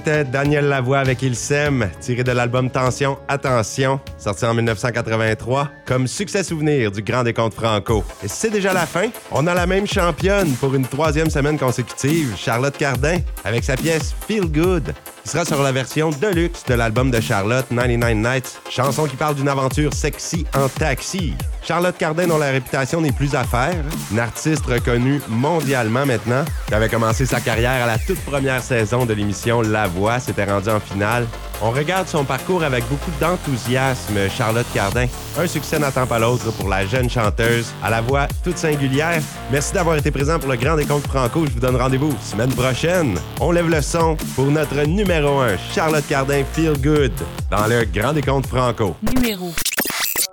Daniel 0.08 0.66
Lavoie 0.68 1.00
avec 1.00 1.22
Il 1.22 1.36
s'aime, 1.36 1.90
tiré 2.00 2.24
de 2.24 2.32
l'album 2.32 2.70
Tension, 2.70 3.18
Attention, 3.28 4.00
sorti 4.18 4.44
en 4.44 4.54
1983, 4.54 5.70
comme 5.86 6.06
succès 6.06 6.42
souvenir 6.42 6.90
du 6.90 7.02
Grand 7.02 7.22
Décompte 7.22 7.54
Franco. 7.54 8.04
Et 8.22 8.28
c'est 8.28 8.50
déjà 8.50 8.72
la 8.72 8.86
fin. 8.86 9.08
On 9.30 9.46
a 9.46 9.54
la 9.54 9.66
même 9.66 9.86
championne 9.86 10.52
pour 10.54 10.74
une 10.74 10.86
troisième 10.86 11.30
semaine 11.30 11.58
consécutive, 11.58 12.34
Charlotte 12.36 12.76
Cardin, 12.76 13.18
avec 13.44 13.64
sa 13.64 13.76
pièce 13.76 14.14
Feel 14.26 14.46
Good, 14.46 14.92
qui 15.22 15.28
sera 15.28 15.44
sur 15.44 15.62
la 15.62 15.72
version 15.72 16.10
deluxe 16.10 16.64
de 16.64 16.74
l'album 16.74 17.10
de 17.10 17.20
Charlotte, 17.20 17.66
99 17.70 18.14
Nights, 18.14 18.60
chanson 18.68 19.06
qui 19.06 19.16
parle 19.16 19.36
d'une 19.36 19.48
aventure 19.48 19.94
sexy 19.94 20.44
en 20.54 20.68
taxi. 20.68 21.34
Charlotte 21.62 21.96
Cardin, 21.96 22.26
dont 22.26 22.38
la 22.38 22.50
réputation 22.50 23.00
n'est 23.00 23.12
plus 23.12 23.34
à 23.34 23.44
faire, 23.44 23.84
une 24.10 24.18
artiste 24.18 24.64
reconnue 24.66 25.20
mondialement 25.28 26.06
maintenant, 26.06 26.44
qui 26.66 26.74
avait 26.74 26.88
commencé 26.88 27.26
sa 27.26 27.40
carrière 27.40 27.84
à 27.84 27.86
la 27.86 27.98
toute 27.98 28.20
première 28.20 28.62
saison 28.62 29.06
de 29.06 29.12
l'émission 29.12 29.60
La 29.60 29.86
Voix, 29.86 30.18
s'était 30.18 30.44
rendue 30.44 30.70
en 30.70 30.80
finale. 30.80 31.26
On 31.60 31.70
regarde 31.70 32.06
son 32.06 32.24
parcours 32.24 32.62
avec 32.62 32.88
beaucoup 32.88 33.10
d'enthousiasme, 33.20 34.28
Charlotte 34.30 34.66
Cardin. 34.72 35.06
Un 35.38 35.46
succès 35.46 35.78
n'attend 35.78 36.06
pas 36.06 36.18
l'autre 36.18 36.52
pour 36.52 36.68
la 36.68 36.86
jeune 36.86 37.10
chanteuse 37.10 37.72
à 37.82 37.90
la 37.90 38.00
voix 38.00 38.28
toute 38.44 38.58
singulière. 38.58 39.20
Merci 39.50 39.74
d'avoir 39.74 39.96
été 39.96 40.10
présent 40.10 40.38
pour 40.38 40.50
le 40.50 40.56
Grand 40.56 40.76
Décompte 40.76 41.08
Franco. 41.08 41.46
Je 41.46 41.50
vous 41.52 41.60
donne 41.60 41.76
rendez-vous 41.76 42.14
semaine 42.22 42.54
prochaine. 42.54 43.18
On 43.40 43.50
lève 43.50 43.68
le 43.68 43.82
son 43.82 44.16
pour 44.36 44.46
notre 44.46 44.80
numéro 44.86 45.40
1, 45.40 45.56
Charlotte 45.74 46.06
Cardin 46.06 46.42
Feel 46.52 46.80
Good, 46.80 47.12
dans 47.50 47.66
le 47.66 47.84
Grand 47.84 48.12
Décompte 48.12 48.46
Franco. 48.46 48.94
Numéro 49.16 49.50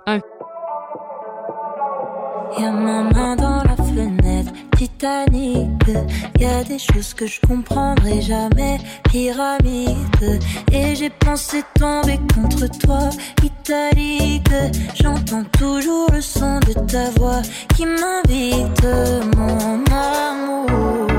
1. 0.06 0.20
Y'a 2.58 2.70
ma 2.70 3.02
main 3.02 3.36
dans 3.36 3.62
la 3.64 3.76
fenêtre, 3.76 4.25
Titanic. 4.76 5.70
Y 6.38 6.44
a 6.44 6.62
des 6.64 6.78
choses 6.78 7.14
que 7.14 7.26
je 7.26 7.40
comprendrai 7.46 8.20
jamais, 8.20 8.78
pyramide. 9.10 10.40
Et 10.72 10.94
j'ai 10.94 11.10
pensé 11.10 11.62
tomber 11.78 12.18
contre 12.34 12.66
toi, 12.78 13.08
italique. 13.42 14.52
J'entends 14.94 15.44
toujours 15.58 16.10
le 16.12 16.20
son 16.20 16.60
de 16.60 16.72
ta 16.72 17.10
voix 17.18 17.42
qui 17.74 17.86
m'invite, 17.86 18.86
mon 19.36 19.84
amour. 19.92 21.15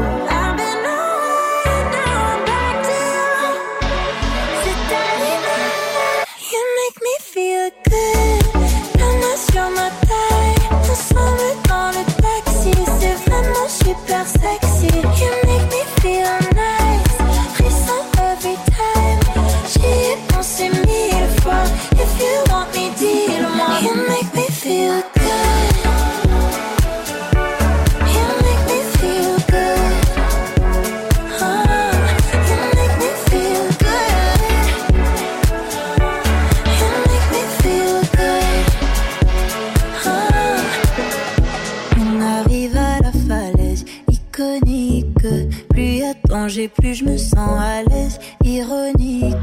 Plus 46.47 46.95
je 46.95 47.03
me 47.03 47.17
sens 47.17 47.59
à 47.59 47.83
l'aise, 47.83 48.19
ironique. 48.41 49.35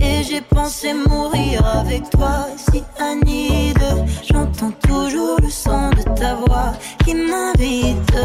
Et 0.00 0.24
j'ai 0.24 0.40
pensé 0.40 0.92
mourir 0.92 1.64
avec 1.64 2.10
toi, 2.10 2.48
si 2.56 2.82
Anide. 2.98 3.78
J'entends 4.28 4.72
toujours 4.82 5.38
le 5.40 5.48
son 5.48 5.90
de 5.90 6.02
ta 6.18 6.34
voix 6.34 6.72
qui 7.04 7.14
m'invite. 7.14 8.16